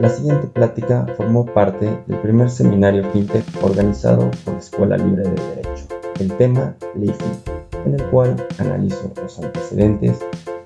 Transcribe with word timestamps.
La 0.00 0.08
siguiente 0.08 0.48
plática 0.48 1.06
formó 1.16 1.46
parte 1.46 1.86
del 2.06 2.18
primer 2.18 2.50
seminario 2.50 3.08
FinTech 3.12 3.44
organizado 3.62 4.30
por 4.44 4.54
la 4.54 4.60
Escuela 4.60 4.96
Libre 4.96 5.22
de 5.22 5.30
Derecho. 5.30 5.86
El 6.18 6.32
tema, 6.36 6.74
Ley 6.96 7.10
FinTech, 7.10 7.86
en 7.86 7.94
el 7.94 8.04
cual 8.10 8.36
analizo 8.58 9.10
los 9.22 9.38
antecedentes, 9.38 10.18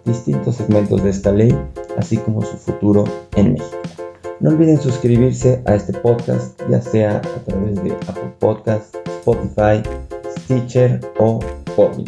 distintos 0.04 0.56
segmentos 0.56 1.02
de 1.02 1.10
esta 1.10 1.30
ley, 1.30 1.56
así 1.98 2.16
como 2.16 2.42
su 2.42 2.56
futuro 2.56 3.04
en 3.36 3.52
México. 3.52 3.76
No 4.40 4.50
olviden 4.50 4.80
suscribirse 4.80 5.62
a 5.66 5.74
este 5.74 5.92
podcast, 5.92 6.58
ya 6.70 6.80
sea 6.80 7.18
a 7.18 7.44
través 7.44 7.82
de 7.82 7.92
Apple 8.06 8.32
Podcasts, 8.38 8.98
Spotify, 9.20 9.82
Stitcher 10.38 11.00
o 11.18 11.40
Podbean. 11.76 12.04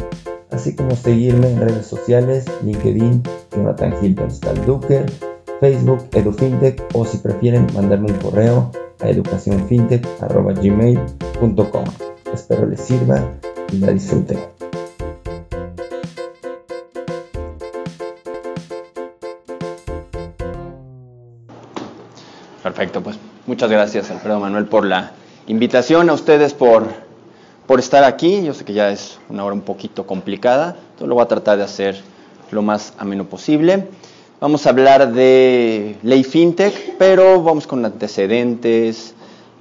Así 0.49 0.75
como 0.75 0.95
seguirme 0.95 1.51
en 1.51 1.61
redes 1.61 1.85
sociales, 1.85 2.45
LinkedIn, 2.63 3.21
Jonathan 3.55 3.93
Hilton 4.01 4.31
Stalduker, 4.31 5.05
Facebook, 5.61 6.09
EduFintech 6.11 6.83
o 6.95 7.05
si 7.05 7.19
prefieren 7.19 7.67
mandarme 7.75 8.11
un 8.11 8.17
correo 8.17 8.71
a 8.99 9.09
educacionfintech.gmail.com. 9.09 11.83
Espero 12.33 12.65
les 12.65 12.81
sirva 12.81 13.23
y 13.71 13.77
la 13.77 13.91
disfruten. 13.91 14.39
Perfecto, 22.63 23.03
pues 23.03 23.19
muchas 23.45 23.69
gracias 23.69 24.09
Alfredo 24.09 24.39
Manuel 24.39 24.65
por 24.65 24.83
la 24.83 25.11
invitación, 25.45 26.09
a 26.09 26.13
ustedes 26.13 26.55
por, 26.55 26.87
por 27.67 27.79
estar 27.79 28.03
aquí. 28.03 28.43
Yo 28.43 28.55
sé 28.55 28.65
que 28.65 28.73
ya 28.73 28.89
es 28.89 29.19
una 29.29 29.45
hora 29.45 29.53
un 29.53 29.61
poquito 29.61 30.07
complicada, 30.07 30.69
entonces 30.69 31.07
lo 31.07 31.13
voy 31.13 31.23
a 31.23 31.27
tratar 31.27 31.59
de 31.59 31.65
hacer 31.65 32.01
lo 32.49 32.63
más 32.63 32.95
ameno 32.97 33.25
posible. 33.25 33.87
Vamos 34.41 34.65
a 34.65 34.71
hablar 34.71 35.13
de 35.13 35.97
ley 36.01 36.23
fintech, 36.23 36.97
pero 36.97 37.43
vamos 37.43 37.67
con 37.67 37.85
antecedentes, 37.85 39.13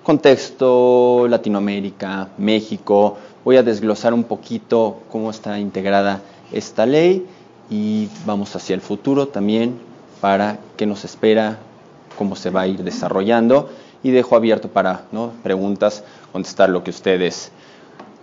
contexto, 0.03 1.27
Latinoamérica, 1.29 2.31
México. 2.39 3.19
Voy 3.45 3.59
a 3.59 3.63
desglosar 3.63 4.15
un 4.15 4.25
poquito 4.25 5.03
cómo 5.13 5.29
está 5.29 5.59
integrada 5.59 6.23
esta 6.51 6.87
ley 6.87 7.27
y 7.69 8.09
vamos 8.25 8.57
hacia 8.57 8.73
el 8.73 8.81
futuro 8.81 9.29
también 9.29 9.79
para 10.23 10.59
qué 10.79 10.87
nos 10.87 11.05
espera, 11.05 11.59
cómo 12.17 12.35
se 12.35 12.49
va 12.49 12.63
a 12.63 12.67
ir 12.67 12.83
desarrollando 12.83 13.69
y 14.03 14.13
dejo 14.13 14.35
abierto 14.35 14.69
para 14.69 15.03
preguntas, 15.43 16.05
contestar 16.33 16.71
lo 16.71 16.83
que 16.83 16.89
ustedes 16.89 17.53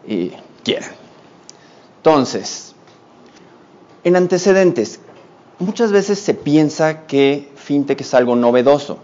eh, 0.07 0.31
quieran. 0.63 0.89
Entonces, 1.97 2.73
en 4.03 4.15
antecedentes, 4.15 5.01
muchas 5.59 5.91
veces 5.91 6.19
se 6.19 6.33
piensa 6.33 7.05
que 7.07 7.51
fintech 7.55 8.01
es 8.01 8.13
algo 8.13 8.35
novedoso. 8.35 8.99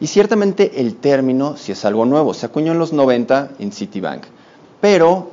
Y 0.00 0.08
ciertamente 0.08 0.80
el 0.80 0.96
término 0.96 1.56
sí 1.56 1.72
es 1.72 1.84
algo 1.84 2.04
nuevo. 2.04 2.34
Se 2.34 2.46
acuñó 2.46 2.72
en 2.72 2.78
los 2.78 2.92
90 2.92 3.52
en 3.58 3.72
Citibank. 3.72 4.24
Pero 4.80 5.30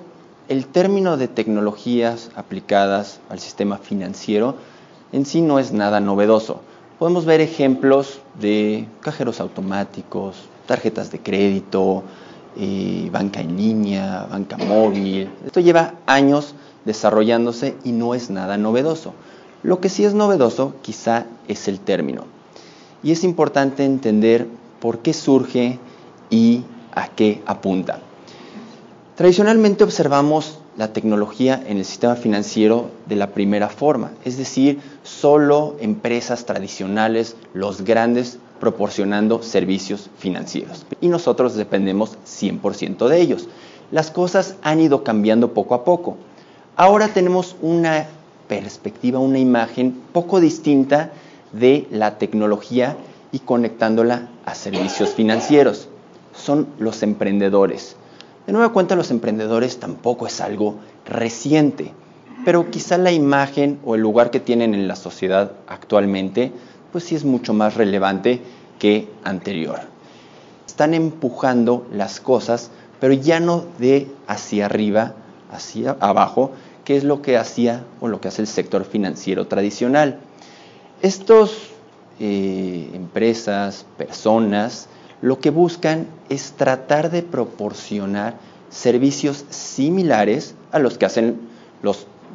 el 0.47 0.67
término 0.67 1.17
de 1.17 1.27
tecnologías 1.27 2.29
aplicadas 2.35 3.19
al 3.29 3.39
sistema 3.39 3.77
financiero 3.77 4.55
en 5.11 5.25
sí 5.25 5.41
no 5.41 5.59
es 5.59 5.71
nada 5.71 5.99
novedoso. 5.99 6.61
Podemos 6.99 7.25
ver 7.25 7.41
ejemplos 7.41 8.19
de 8.39 8.87
cajeros 9.01 9.39
automáticos, 9.39 10.35
tarjetas 10.67 11.11
de 11.11 11.19
crédito, 11.19 12.03
eh, 12.55 13.09
banca 13.11 13.41
en 13.41 13.57
línea, 13.57 14.27
banca 14.29 14.57
móvil. 14.57 15.29
Esto 15.45 15.59
lleva 15.59 15.95
años 16.05 16.53
desarrollándose 16.85 17.75
y 17.83 17.91
no 17.91 18.13
es 18.13 18.29
nada 18.29 18.57
novedoso. 18.57 19.13
Lo 19.63 19.79
que 19.79 19.89
sí 19.89 20.05
es 20.05 20.13
novedoso 20.13 20.73
quizá 20.81 21.25
es 21.47 21.67
el 21.67 21.79
término. 21.79 22.25
Y 23.03 23.11
es 23.11 23.23
importante 23.23 23.85
entender 23.85 24.47
por 24.79 24.99
qué 24.99 25.13
surge 25.13 25.79
y 26.29 26.63
a 26.93 27.07
qué 27.09 27.41
apunta. 27.45 27.99
Tradicionalmente 29.15 29.83
observamos 29.83 30.59
la 30.77 30.93
tecnología 30.93 31.61
en 31.67 31.77
el 31.77 31.85
sistema 31.85 32.15
financiero 32.15 32.89
de 33.07 33.15
la 33.15 33.27
primera 33.27 33.69
forma, 33.69 34.11
es 34.25 34.37
decir, 34.37 34.79
solo 35.03 35.75
empresas 35.79 36.45
tradicionales, 36.45 37.35
los 37.53 37.81
grandes, 37.81 38.39
proporcionando 38.59 39.43
servicios 39.43 40.09
financieros. 40.17 40.85
Y 41.01 41.09
nosotros 41.09 41.55
dependemos 41.55 42.17
100% 42.25 43.07
de 43.07 43.21
ellos. 43.21 43.47
Las 43.91 44.11
cosas 44.11 44.55
han 44.61 44.79
ido 44.79 45.03
cambiando 45.03 45.53
poco 45.53 45.75
a 45.75 45.83
poco. 45.83 46.17
Ahora 46.75 47.09
tenemos 47.09 47.55
una 47.61 48.07
perspectiva, 48.51 49.17
una 49.17 49.39
imagen 49.39 49.97
poco 50.11 50.41
distinta 50.41 51.11
de 51.53 51.87
la 51.89 52.17
tecnología 52.17 52.97
y 53.31 53.39
conectándola 53.39 54.27
a 54.43 54.55
servicios 54.55 55.11
financieros. 55.11 55.87
Son 56.35 56.67
los 56.77 57.01
emprendedores. 57.01 57.95
De 58.45 58.51
nueva 58.51 58.73
cuenta, 58.73 58.97
los 58.97 59.09
emprendedores 59.09 59.79
tampoco 59.79 60.27
es 60.27 60.41
algo 60.41 60.75
reciente, 61.05 61.93
pero 62.43 62.69
quizá 62.69 62.97
la 62.97 63.13
imagen 63.13 63.79
o 63.85 63.95
el 63.95 64.01
lugar 64.01 64.31
que 64.31 64.41
tienen 64.41 64.73
en 64.73 64.85
la 64.85 64.97
sociedad 64.97 65.53
actualmente, 65.67 66.51
pues 66.91 67.05
sí 67.05 67.15
es 67.15 67.23
mucho 67.23 67.53
más 67.53 67.75
relevante 67.75 68.41
que 68.79 69.07
anterior. 69.23 69.79
Están 70.67 70.93
empujando 70.93 71.87
las 71.93 72.19
cosas, 72.19 72.69
pero 72.99 73.13
ya 73.13 73.39
no 73.39 73.63
de 73.79 74.11
hacia 74.27 74.65
arriba, 74.65 75.13
hacia 75.49 75.95
abajo, 76.01 76.51
qué 76.91 76.97
es 76.97 77.05
lo 77.05 77.21
que 77.21 77.37
hacía 77.37 77.85
o 78.01 78.09
lo 78.09 78.19
que 78.19 78.27
hace 78.27 78.41
el 78.41 78.49
sector 78.49 78.83
financiero 78.83 79.47
tradicional. 79.47 80.19
Estos 81.01 81.69
eh, 82.19 82.89
empresas, 82.93 83.85
personas, 83.97 84.89
lo 85.21 85.39
que 85.39 85.51
buscan 85.51 86.07
es 86.27 86.51
tratar 86.51 87.09
de 87.09 87.23
proporcionar 87.23 88.35
servicios 88.69 89.45
similares 89.49 90.53
a 90.73 90.79
los 90.79 90.97
que 90.97 91.05
hacen 91.05 91.39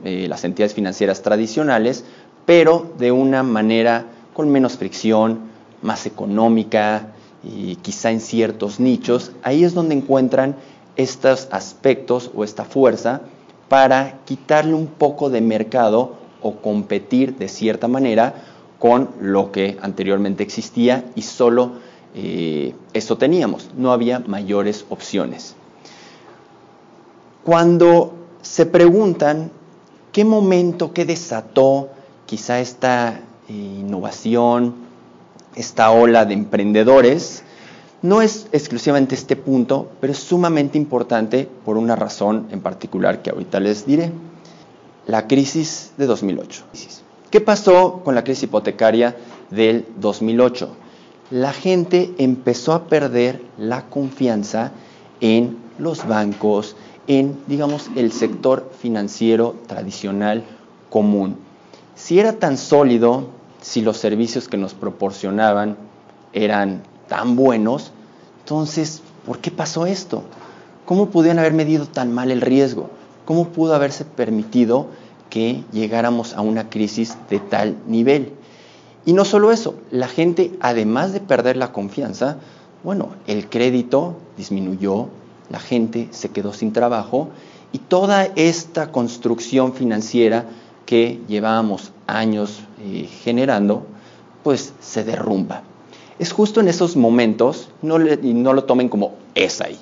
eh, 0.05 0.27
las 0.27 0.43
entidades 0.45 0.73
financieras 0.73 1.21
tradicionales, 1.21 2.05
pero 2.47 2.91
de 2.97 3.13
una 3.13 3.43
manera 3.43 4.07
con 4.33 4.49
menos 4.49 4.79
fricción, 4.79 5.51
más 5.83 6.07
económica 6.07 7.09
y 7.45 7.77
quizá 7.77 8.11
en 8.11 8.21
ciertos 8.21 8.81
nichos. 8.81 9.33
Ahí 9.43 9.65
es 9.65 9.75
donde 9.75 9.97
encuentran 9.97 10.57
estos 10.97 11.47
aspectos 11.51 12.31
o 12.35 12.43
esta 12.43 12.65
fuerza 12.65 13.21
para 13.69 14.21
quitarle 14.25 14.75
un 14.75 14.87
poco 14.87 15.31
de 15.31 15.41
mercado 15.41 16.15
o 16.43 16.57
competir 16.57 17.37
de 17.37 17.49
cierta 17.49 17.89
manera 17.89 18.35
con 18.79 19.11
lo 19.21 19.53
que 19.53 19.79
anteriormente 19.81 20.43
existía 20.43 21.05
y 21.15 21.23
solo 21.23 21.73
eh, 22.15 22.75
eso 22.93 23.19
teníamos, 23.19 23.71
no 23.77 23.93
había 23.93 24.21
mayores 24.21 24.87
opciones. 24.89 25.55
Cuando 27.45 28.15
se 28.43 28.67
preguntan 28.67 29.51
qué 30.13 30.25
momento, 30.25 30.93
qué 30.93 31.05
desató 31.05 31.91
quizá 32.27 32.61
esta 32.61 33.21
eh, 33.49 33.53
innovación, 33.53 34.75
esta 35.55 35.91
ola 35.91 36.25
de 36.25 36.35
emprendedores, 36.35 37.43
no 38.07 38.23
es 38.23 38.47
exclusivamente 38.53 39.17
este 39.17 39.35
punto, 39.35 39.91
pero 40.01 40.13
es 40.13 40.21
sumamente 40.21 40.79
importante 40.79 41.49
por 41.65 41.77
una 41.77 41.97
razón 41.97 42.47
en 42.51 42.61
particular 42.61 43.21
que 43.21 43.31
ahorita 43.31 43.59
les 43.59 43.85
diré. 43.85 44.13
La 45.07 45.27
crisis 45.27 45.93
de 45.97 46.07
2008. 46.07 46.65
¿Qué 47.31 47.41
pasó 47.41 48.03
con 48.05 48.15
la 48.15 48.23
crisis 48.23 48.45
hipotecaria 48.45 49.17
del 49.51 49.87
2008? 49.99 50.69
La 51.33 51.53
gente 51.53 52.15
empezó 52.19 52.75
a 52.75 52.85
perder 52.85 53.43
la 53.59 53.87
confianza 53.87 54.71
en 55.21 55.57
los 55.79 56.07
bancos, 56.07 56.77
en, 57.09 57.37
digamos, 57.49 57.91
el 57.97 58.13
sector 58.13 58.71
financiero 58.79 59.57
tradicional 59.67 60.45
común. 60.91 61.39
Si 61.97 62.21
era 62.21 62.35
tan 62.35 62.57
sólido, 62.57 63.31
si 63.61 63.81
los 63.81 63.97
servicios 63.97 64.47
que 64.47 64.57
nos 64.57 64.75
proporcionaban 64.75 65.77
eran 66.33 66.83
tan 67.09 67.35
buenos, 67.37 67.93
entonces, 68.47 69.03
¿por 69.27 69.41
qué 69.41 69.51
pasó 69.51 69.87
esto? 69.87 70.23
¿Cómo 70.85 71.11
pudieron 71.11 71.41
haber 71.41 71.53
medido 71.53 71.85
tan 71.87 72.15
mal 72.15 72.31
el 72.31 72.41
riesgo? 72.41 72.91
¿Cómo 73.25 73.49
pudo 73.49 73.75
haberse 73.75 74.05
permitido 74.05 74.87
que 75.31 75.65
llegáramos 75.73 76.33
a 76.33 76.43
una 76.43 76.71
crisis 76.71 77.17
de 77.29 77.41
tal 77.41 77.77
nivel? 77.89 78.35
Y 79.05 79.15
no 79.15 79.25
solo 79.25 79.51
eso, 79.51 79.75
la 79.91 80.07
gente, 80.07 80.53
además 80.61 81.13
de 81.13 81.19
perder 81.19 81.57
la 81.57 81.73
confianza, 81.73 82.37
bueno, 82.85 83.09
el 83.27 83.49
crédito 83.49 84.15
disminuyó, 84.37 85.09
la 85.51 85.59
gente 85.59 86.07
se 86.13 86.29
quedó 86.29 86.53
sin 86.53 86.73
trabajo 86.73 87.31
y 87.73 87.79
toda 87.79 88.27
esta 88.37 88.93
construcción 88.93 89.73
financiera 89.73 90.45
que 90.87 91.21
llevábamos 91.27 91.91
años 92.07 92.61
eh, 92.81 93.09
generando, 93.25 93.85
pues 94.45 94.73
se 94.79 95.03
derrumba. 95.03 95.65
Es 96.19 96.33
justo 96.33 96.61
en 96.61 96.69
esos 96.69 96.97
momentos, 96.97 97.69
no 97.83 97.99
no 97.99 98.53
lo 98.53 98.65
tomen 98.65 98.89
como 98.89 99.15
es 99.35 99.61
ahí, 99.61 99.79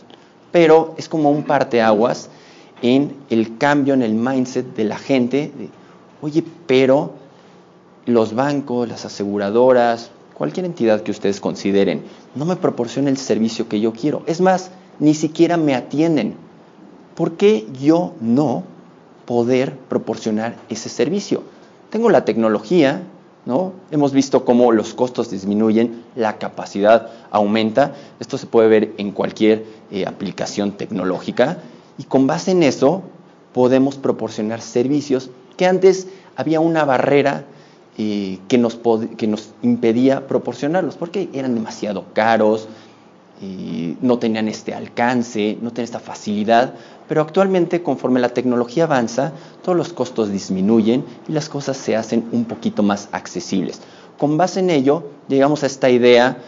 pero 0.50 0.94
es 0.96 1.08
como 1.08 1.30
un 1.30 1.44
parteaguas 1.44 2.28
en 2.82 3.14
el 3.30 3.56
cambio 3.56 3.94
en 3.94 4.02
el 4.02 4.14
mindset 4.14 4.74
de 4.74 4.84
la 4.84 4.98
gente. 4.98 5.52
oye, 6.20 6.44
pero 6.66 7.12
los 8.06 8.34
bancos, 8.34 8.88
las 8.88 9.04
aseguradoras, 9.04 10.10
cualquier 10.34 10.66
entidad 10.66 11.02
que 11.02 11.10
ustedes 11.10 11.40
consideren, 11.40 12.02
no 12.34 12.44
me 12.44 12.56
proporciona 12.56 13.10
el 13.10 13.16
servicio 13.16 13.68
que 13.68 13.80
yo 13.80 13.92
quiero. 13.92 14.22
Es 14.26 14.40
más, 14.40 14.70
ni 14.98 15.14
siquiera 15.14 15.56
me 15.56 15.74
atienden. 15.74 16.34
¿Por 17.14 17.32
qué 17.32 17.66
yo 17.80 18.14
no 18.20 18.64
poder 19.24 19.76
proporcionar 19.88 20.56
ese 20.68 20.88
servicio? 20.88 21.42
Tengo 21.90 22.10
la 22.10 22.24
tecnología, 22.24 23.02
¿no? 23.46 23.72
Hemos 23.90 24.12
visto 24.12 24.44
cómo 24.44 24.72
los 24.72 24.94
costos 24.94 25.30
disminuyen, 25.30 26.04
la 26.16 26.38
capacidad 26.38 27.10
aumenta. 27.30 27.94
Esto 28.20 28.38
se 28.38 28.46
puede 28.46 28.68
ver 28.68 28.92
en 28.98 29.10
cualquier 29.12 29.64
eh, 29.90 30.06
aplicación 30.06 30.72
tecnológica. 30.72 31.58
Y 31.98 32.04
con 32.04 32.26
base 32.26 32.52
en 32.52 32.62
eso 32.62 33.02
podemos 33.52 33.96
proporcionar 33.96 34.60
servicios 34.60 35.30
que 35.56 35.66
antes 35.66 36.08
había 36.36 36.60
una 36.60 36.84
barrera 36.84 37.44
eh, 37.96 38.38
que, 38.48 38.58
nos 38.58 38.78
que 39.16 39.26
nos 39.26 39.52
impedía 39.62 40.26
proporcionarlos, 40.26 40.96
porque 40.96 41.28
eran 41.32 41.54
demasiado 41.54 42.06
caros, 42.12 42.68
y 43.40 43.96
no 44.00 44.18
tenían 44.18 44.48
este 44.48 44.74
alcance, 44.74 45.58
no 45.60 45.70
tenían 45.70 45.84
esta 45.84 46.00
facilidad, 46.00 46.74
pero 47.08 47.20
actualmente 47.22 47.82
conforme 47.82 48.20
la 48.20 48.30
tecnología 48.30 48.84
avanza, 48.84 49.32
todos 49.62 49.76
los 49.76 49.92
costos 49.92 50.30
disminuyen 50.30 51.04
y 51.28 51.32
las 51.32 51.48
cosas 51.48 51.76
se 51.76 51.96
hacen 51.96 52.28
un 52.32 52.44
poquito 52.44 52.82
más 52.82 53.08
accesibles. 53.12 53.80
Con 54.18 54.36
base 54.36 54.60
en 54.60 54.70
ello, 54.70 55.04
llegamos 55.28 55.62
a 55.62 55.66
esta 55.66 55.90
idea 55.90 56.38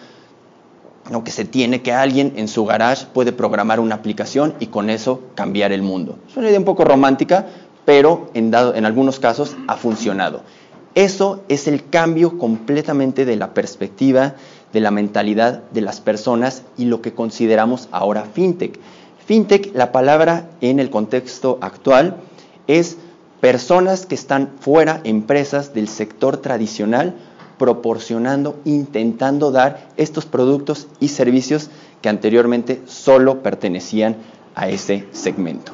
que 1.24 1.30
se 1.30 1.44
tiene 1.44 1.82
que 1.82 1.92
alguien 1.92 2.32
en 2.36 2.48
su 2.48 2.64
garage 2.64 3.06
puede 3.12 3.32
programar 3.32 3.78
una 3.78 3.94
aplicación 3.94 4.54
y 4.58 4.66
con 4.66 4.90
eso 4.90 5.20
cambiar 5.34 5.70
el 5.72 5.82
mundo. 5.82 6.18
Es 6.28 6.36
una 6.36 6.48
idea 6.48 6.58
un 6.58 6.64
poco 6.64 6.84
romántica, 6.84 7.46
pero 7.84 8.30
en 8.34 8.54
algunos 8.84 9.20
casos 9.20 9.56
ha 9.68 9.76
funcionado. 9.76 10.42
Eso 10.96 11.44
es 11.48 11.68
el 11.68 11.88
cambio 11.88 12.38
completamente 12.38 13.24
de 13.24 13.36
la 13.36 13.54
perspectiva, 13.54 14.34
de 14.72 14.80
la 14.80 14.90
mentalidad 14.90 15.62
de 15.70 15.82
las 15.82 16.00
personas 16.00 16.62
y 16.76 16.86
lo 16.86 17.02
que 17.02 17.12
consideramos 17.12 17.88
ahora 17.92 18.24
fintech. 18.24 18.80
Fintech, 19.26 19.74
la 19.74 19.90
palabra 19.90 20.48
en 20.60 20.78
el 20.78 20.88
contexto 20.88 21.58
actual, 21.60 22.18
es 22.68 22.96
personas 23.40 24.06
que 24.06 24.14
están 24.14 24.52
fuera, 24.60 25.00
empresas 25.02 25.74
del 25.74 25.88
sector 25.88 26.36
tradicional, 26.36 27.16
proporcionando, 27.58 28.60
intentando 28.64 29.50
dar 29.50 29.88
estos 29.96 30.26
productos 30.26 30.86
y 31.00 31.08
servicios 31.08 31.70
que 32.02 32.08
anteriormente 32.08 32.82
solo 32.86 33.42
pertenecían 33.42 34.16
a 34.54 34.68
ese 34.68 35.06
segmento. 35.10 35.72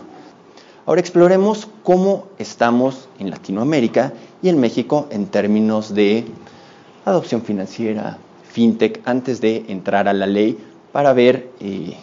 Ahora 0.86 1.02
exploremos 1.02 1.68
cómo 1.82 2.28
estamos 2.38 3.08
en 3.18 3.28
Latinoamérica 3.28 4.14
y 4.42 4.48
en 4.48 4.60
México 4.60 5.08
en 5.10 5.26
términos 5.26 5.94
de 5.94 6.24
adopción 7.04 7.42
financiera, 7.42 8.16
fintech, 8.50 9.02
antes 9.04 9.42
de 9.42 9.66
entrar 9.68 10.08
a 10.08 10.14
la 10.14 10.26
ley 10.26 10.58
para 10.90 11.12
ver 11.12 11.50
eh, 11.60 11.96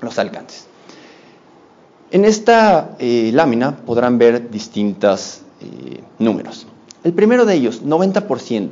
los 0.00 0.18
alcances. 0.18 0.66
En 2.10 2.24
esta 2.24 2.96
eh, 2.98 3.30
lámina 3.32 3.76
podrán 3.76 4.18
ver 4.18 4.50
distintos 4.50 5.40
eh, 5.60 6.00
números. 6.18 6.66
El 7.02 7.12
primero 7.12 7.44
de 7.44 7.54
ellos, 7.54 7.82
90%. 7.84 8.70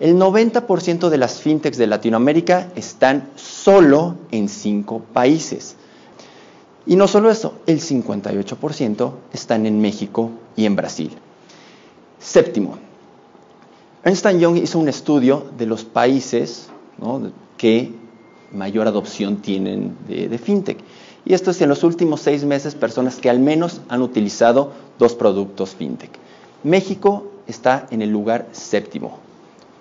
El 0.00 0.16
90% 0.16 1.08
de 1.08 1.18
las 1.18 1.40
fintechs 1.40 1.76
de 1.78 1.86
Latinoamérica 1.86 2.68
están 2.74 3.30
solo 3.36 4.16
en 4.30 4.48
cinco 4.48 5.00
países. 5.12 5.76
Y 6.86 6.96
no 6.96 7.06
solo 7.06 7.30
eso, 7.30 7.54
el 7.66 7.80
58% 7.80 9.12
están 9.32 9.66
en 9.66 9.80
México 9.80 10.30
y 10.56 10.66
en 10.66 10.74
Brasil. 10.74 11.12
Séptimo, 12.18 12.78
Ernst 14.04 14.26
Young 14.30 14.56
hizo 14.56 14.78
un 14.80 14.88
estudio 14.88 15.46
de 15.56 15.66
los 15.66 15.84
países 15.84 16.68
que 17.56 17.92
mayor 18.52 18.86
adopción 18.86 19.36
tienen 19.36 19.96
de, 20.08 20.38
fintech. 20.38 20.78
Y 21.24 21.34
esto 21.34 21.50
es 21.50 21.60
en 21.60 21.68
los 21.68 21.84
últimos 21.84 22.20
seis 22.20 22.44
meses 22.44 22.74
personas 22.74 23.16
que 23.16 23.30
al 23.30 23.38
menos 23.38 23.80
han 23.88 24.02
utilizado 24.02 24.72
dos 24.98 25.14
productos 25.14 25.70
fintech. 25.70 26.10
México 26.62 27.28
está 27.46 27.86
en 27.90 28.02
el 28.02 28.10
lugar 28.10 28.48
séptimo, 28.52 29.18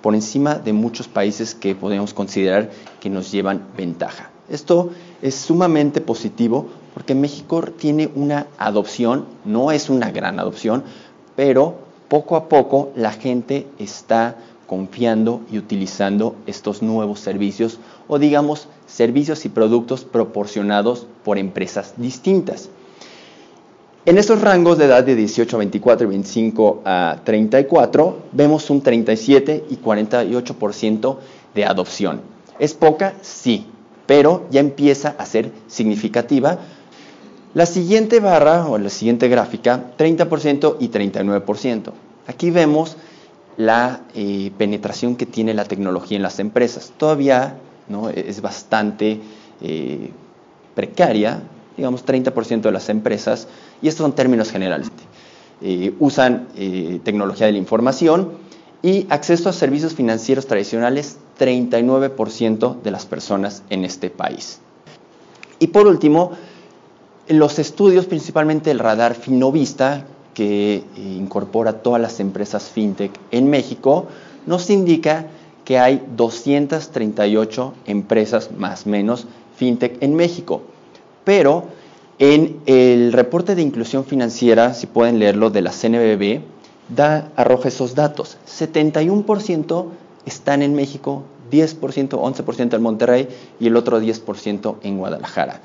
por 0.02 0.16
encima 0.16 0.56
de 0.56 0.74
muchos 0.74 1.08
países 1.08 1.56
que 1.56 1.76
podemos 1.76 2.14
considerar 2.14 2.72
que 3.00 3.10
nos 3.10 3.32
llevan 3.32 3.64
ventaja. 3.78 4.32
Esto 4.50 4.92
es 5.22 5.36
sumamente 5.36 6.02
positivo 6.02 6.68
porque 6.94 7.16
México 7.16 7.62
tiene 7.62 8.10
una 8.16 8.48
adopción, 8.58 9.26
no 9.46 9.72
es 9.72 9.90
una 9.90 10.12
gran 10.12 10.40
adopción, 10.40 10.84
pero 11.36 11.76
poco 12.10 12.36
a 12.36 12.50
poco 12.50 12.92
la 12.96 13.14
gente 13.14 13.68
está 13.80 14.36
confiando 14.68 15.42
y 15.52 15.58
utilizando 15.58 16.36
estos 16.46 16.82
nuevos 16.82 17.20
servicios 17.20 17.80
o 18.14 18.20
digamos 18.20 18.68
servicios 18.88 19.46
y 19.46 19.50
productos 19.50 20.04
proporcionados 20.04 21.08
por 21.24 21.38
empresas 21.38 21.94
distintas. 21.96 22.68
En 24.06 24.18
estos 24.18 24.42
rangos 24.42 24.78
de 24.78 24.84
edad 24.84 25.06
de 25.06 25.16
18 25.16 25.56
a 25.56 25.60
24 25.60 26.08
y 26.08 26.10
25 26.10 26.82
a 26.84 27.22
34 27.24 28.18
vemos 28.34 28.70
un 28.70 28.82
37 28.82 29.64
y 29.70 29.78
48% 29.78 31.18
de 31.56 31.66
adopción. 31.66 32.20
¿Es 32.60 32.74
poca? 32.74 33.14
Sí, 33.22 33.68
pero 34.08 34.46
ya 34.52 34.60
empieza 34.60 35.16
a 35.18 35.26
ser 35.26 35.54
significativa 35.68 36.60
la 37.54 37.66
siguiente 37.66 38.20
barra 38.20 38.68
o 38.68 38.78
la 38.78 38.90
siguiente 38.90 39.30
gráfica, 39.30 39.94
30% 39.98 40.76
y 40.82 40.90
39%. 40.90 41.94
Aquí 42.28 42.52
vemos 42.52 42.98
la 43.56 44.02
eh, 44.16 44.52
penetración 44.58 45.16
que 45.16 45.26
tiene 45.26 45.54
la 45.54 45.64
tecnología 45.64 46.18
en 46.18 46.24
las 46.24 46.40
empresas. 46.40 46.92
Todavía 46.98 47.56
es 48.14 48.42
bastante 48.42 49.20
eh, 49.62 50.10
precaria, 50.76 51.44
digamos 51.78 52.06
30% 52.06 52.62
de 52.62 52.72
las 52.72 52.90
empresas, 52.90 53.48
y 53.82 53.88
estos 53.88 54.04
son 54.04 54.14
términos 54.14 54.52
generales. 54.52 54.90
Eh, 55.62 55.94
usan 56.00 56.48
tecnología 57.04 57.46
de 57.46 57.52
la 57.52 57.60
información 57.60 58.30
y 58.82 59.06
acceso 59.10 59.50
a 59.50 59.54
servicios 59.54 59.94
financieros 59.94 60.48
tradicionales 60.48 61.18
39% 61.40 62.82
de 62.82 62.92
las 62.92 63.06
personas 63.06 63.64
en 63.70 63.86
este 63.86 64.10
país. 64.10 64.60
Y 65.60 65.68
por 65.68 65.86
último, 65.86 66.32
los 67.28 67.60
estudios, 67.60 68.08
principalmente 68.08 68.72
el 68.72 68.80
radar 68.80 69.14
Finovista, 69.14 70.06
que 70.34 70.76
eh, 70.76 70.84
incorpora 70.98 71.82
todas 71.82 72.02
las 72.02 72.20
empresas 72.20 72.70
fintech 72.70 73.12
en 73.32 73.50
México, 73.50 74.08
nos 74.46 74.70
indica 74.70 75.28
que 75.72 75.80
hay 75.80 76.04
238 76.18 77.74
empresas 77.86 78.50
más 78.52 78.86
menos 78.86 79.26
fintech 79.56 80.04
en 80.04 80.16
México. 80.16 80.64
Pero 81.24 81.64
en 82.20 82.60
el 82.66 83.14
reporte 83.14 83.56
de 83.56 83.62
inclusión 83.62 84.04
financiera, 84.04 84.74
si 84.74 84.86
pueden 84.86 85.18
leerlo, 85.18 85.50
de 85.50 85.62
la 85.62 85.72
CNBB, 85.72 86.42
da, 86.90 87.32
arroja 87.38 87.70
esos 87.70 87.96
datos. 87.96 88.38
71% 88.50 89.86
están 90.26 90.62
en 90.62 90.74
México, 90.74 91.24
10%, 91.52 92.10
11% 92.10 92.74
en 92.74 92.82
Monterrey 92.82 93.28
y 93.60 93.68
el 93.68 93.76
otro 93.76 94.02
10% 94.02 94.78
en 94.84 94.98
Guadalajara. 94.98 95.62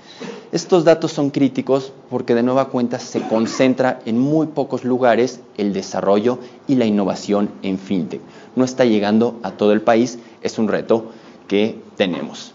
Estos 0.52 0.84
datos 0.84 1.12
son 1.12 1.30
críticos 1.30 1.92
porque 2.10 2.34
de 2.34 2.42
nueva 2.42 2.68
cuenta 2.68 2.98
se 2.98 3.20
concentra 3.26 4.00
en 4.06 4.18
muy 4.18 4.48
pocos 4.48 4.84
lugares 4.84 5.40
el 5.56 5.72
desarrollo 5.72 6.38
y 6.68 6.74
la 6.74 6.84
innovación 6.84 7.50
en 7.62 7.78
fintech. 7.78 8.20
No 8.54 8.64
está 8.64 8.84
llegando 8.84 9.38
a 9.42 9.52
todo 9.52 9.72
el 9.72 9.82
país, 9.82 10.18
es 10.42 10.58
un 10.58 10.68
reto 10.68 11.06
que 11.48 11.78
tenemos. 11.96 12.52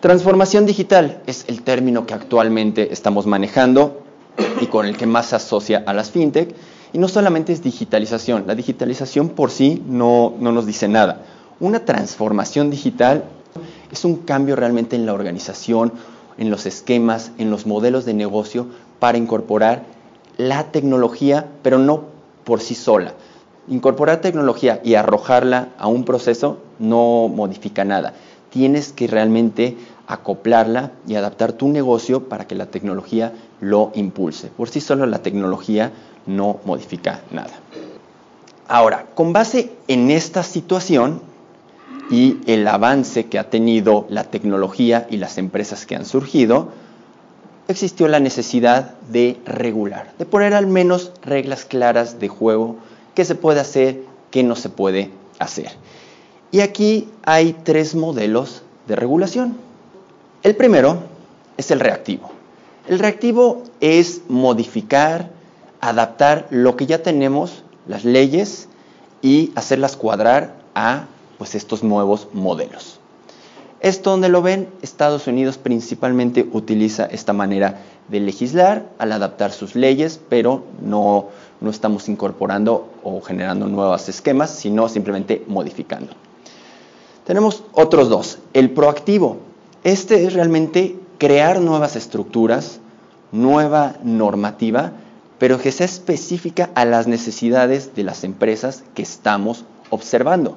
Transformación 0.00 0.66
digital 0.66 1.22
es 1.26 1.44
el 1.48 1.62
término 1.62 2.06
que 2.06 2.14
actualmente 2.14 2.92
estamos 2.92 3.26
manejando 3.26 4.02
y 4.60 4.66
con 4.66 4.86
el 4.86 4.96
que 4.96 5.06
más 5.06 5.26
se 5.26 5.36
asocia 5.36 5.84
a 5.86 5.94
las 5.94 6.10
fintech. 6.10 6.54
Y 6.92 6.98
no 6.98 7.08
solamente 7.08 7.52
es 7.52 7.62
digitalización, 7.62 8.44
la 8.46 8.54
digitalización 8.54 9.30
por 9.30 9.50
sí 9.50 9.82
no, 9.86 10.34
no 10.38 10.52
nos 10.52 10.66
dice 10.66 10.88
nada 10.88 11.22
una 11.62 11.84
transformación 11.84 12.70
digital 12.70 13.22
es 13.92 14.04
un 14.04 14.16
cambio 14.16 14.56
realmente 14.56 14.96
en 14.96 15.06
la 15.06 15.14
organización, 15.14 15.92
en 16.36 16.50
los 16.50 16.66
esquemas, 16.66 17.30
en 17.38 17.50
los 17.50 17.66
modelos 17.66 18.04
de 18.04 18.14
negocio 18.14 18.66
para 18.98 19.16
incorporar 19.16 19.84
la 20.38 20.72
tecnología, 20.72 21.46
pero 21.62 21.78
no 21.78 22.02
por 22.42 22.60
sí 22.60 22.74
sola. 22.74 23.14
Incorporar 23.68 24.20
tecnología 24.20 24.80
y 24.82 24.94
arrojarla 24.94 25.68
a 25.78 25.86
un 25.86 26.04
proceso 26.04 26.58
no 26.80 27.28
modifica 27.28 27.84
nada. 27.84 28.14
Tienes 28.50 28.92
que 28.92 29.06
realmente 29.06 29.76
acoplarla 30.08 30.90
y 31.06 31.14
adaptar 31.14 31.52
tu 31.52 31.68
negocio 31.68 32.28
para 32.28 32.48
que 32.48 32.56
la 32.56 32.66
tecnología 32.66 33.34
lo 33.60 33.92
impulse. 33.94 34.48
Por 34.48 34.68
sí 34.68 34.80
sola 34.80 35.06
la 35.06 35.22
tecnología 35.22 35.92
no 36.26 36.58
modifica 36.64 37.20
nada. 37.30 37.52
Ahora, 38.66 39.06
con 39.14 39.32
base 39.32 39.70
en 39.86 40.10
esta 40.10 40.42
situación, 40.42 41.31
y 42.10 42.38
el 42.46 42.66
avance 42.68 43.26
que 43.26 43.38
ha 43.38 43.50
tenido 43.50 44.06
la 44.08 44.24
tecnología 44.24 45.06
y 45.10 45.16
las 45.16 45.38
empresas 45.38 45.86
que 45.86 45.96
han 45.96 46.04
surgido, 46.04 46.68
existió 47.68 48.08
la 48.08 48.20
necesidad 48.20 48.94
de 49.10 49.38
regular, 49.46 50.12
de 50.18 50.26
poner 50.26 50.54
al 50.54 50.66
menos 50.66 51.12
reglas 51.22 51.64
claras 51.64 52.20
de 52.20 52.28
juego, 52.28 52.76
qué 53.14 53.24
se 53.24 53.34
puede 53.34 53.60
hacer, 53.60 54.02
qué 54.30 54.42
no 54.42 54.56
se 54.56 54.68
puede 54.68 55.10
hacer. 55.38 55.70
Y 56.50 56.60
aquí 56.60 57.08
hay 57.24 57.54
tres 57.64 57.94
modelos 57.94 58.62
de 58.86 58.96
regulación. 58.96 59.56
El 60.42 60.56
primero 60.56 60.98
es 61.56 61.70
el 61.70 61.80
reactivo. 61.80 62.30
El 62.88 62.98
reactivo 62.98 63.62
es 63.80 64.22
modificar, 64.28 65.30
adaptar 65.80 66.48
lo 66.50 66.76
que 66.76 66.86
ya 66.86 67.02
tenemos, 67.02 67.62
las 67.86 68.04
leyes, 68.04 68.68
y 69.22 69.52
hacerlas 69.54 69.96
cuadrar 69.96 70.56
a 70.74 71.06
pues, 71.42 71.56
estos 71.56 71.82
nuevos 71.82 72.28
modelos. 72.32 73.00
Esto 73.80 74.10
donde 74.10 74.28
lo 74.28 74.42
ven, 74.42 74.68
Estados 74.80 75.26
Unidos 75.26 75.58
principalmente 75.58 76.48
utiliza 76.52 77.06
esta 77.06 77.32
manera 77.32 77.80
de 78.06 78.20
legislar 78.20 78.86
al 78.98 79.10
adaptar 79.10 79.50
sus 79.50 79.74
leyes, 79.74 80.20
pero 80.28 80.62
no, 80.80 81.30
no 81.60 81.70
estamos 81.70 82.08
incorporando 82.08 82.90
o 83.02 83.20
generando 83.22 83.66
nuevos 83.66 84.08
esquemas, 84.08 84.50
sino 84.50 84.88
simplemente 84.88 85.42
modificando. 85.48 86.12
Tenemos 87.26 87.64
otros 87.72 88.08
dos. 88.08 88.38
El 88.52 88.70
proactivo. 88.70 89.38
Este 89.82 90.24
es 90.24 90.34
realmente 90.34 90.94
crear 91.18 91.60
nuevas 91.60 91.96
estructuras, 91.96 92.78
nueva 93.32 93.96
normativa, 94.04 94.92
pero 95.40 95.58
que 95.58 95.72
sea 95.72 95.86
específica 95.86 96.70
a 96.76 96.84
las 96.84 97.08
necesidades 97.08 97.96
de 97.96 98.04
las 98.04 98.22
empresas 98.22 98.84
que 98.94 99.02
estamos 99.02 99.64
observando. 99.90 100.56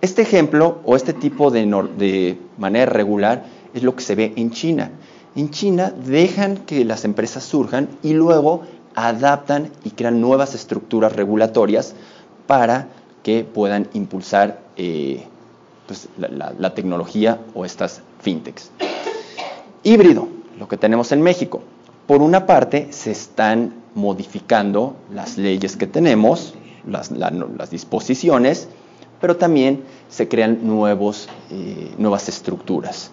Este 0.00 0.22
ejemplo 0.22 0.80
o 0.84 0.96
este 0.96 1.12
tipo 1.12 1.50
de, 1.50 2.38
manera 2.56 2.90
regular 2.90 3.44
es 3.74 3.82
lo 3.82 3.94
que 3.94 4.02
se 4.02 4.14
ve 4.14 4.32
en 4.36 4.50
China. 4.50 4.90
En 5.36 5.50
China 5.50 5.92
dejan 6.06 6.56
que 6.56 6.84
las 6.84 7.04
empresas 7.04 7.44
surjan 7.44 7.88
y 8.02 8.14
luego 8.14 8.62
adaptan 8.94 9.70
y 9.84 9.90
crean 9.90 10.20
nuevas 10.20 10.54
estructuras 10.54 11.14
regulatorias 11.14 11.94
para 12.46 12.88
que 13.22 13.44
puedan 13.44 13.88
impulsar 13.92 14.60
eh, 14.76 15.24
pues, 15.86 16.08
la, 16.16 16.74
tecnología 16.74 17.40
o 17.54 17.64
estas 17.64 18.00
fintechs. 18.20 18.70
Híbrido, 19.82 20.28
lo 20.58 20.66
que 20.66 20.76
tenemos 20.76 21.12
en 21.12 21.20
México. 21.20 21.62
Por 22.06 22.22
una 22.22 22.46
parte, 22.46 22.88
se 22.90 23.10
están 23.10 23.74
modificando 23.94 24.96
las 25.12 25.36
leyes 25.36 25.76
que 25.76 25.86
tenemos, 25.86 26.54
las, 26.86 27.70
disposiciones, 27.70 28.68
pero 29.20 29.36
también 29.36 29.84
se 30.08 30.28
crean 30.28 30.66
nuevos, 30.66 31.28
eh, 31.50 31.92
nuevas 31.98 32.28
estructuras. 32.28 33.10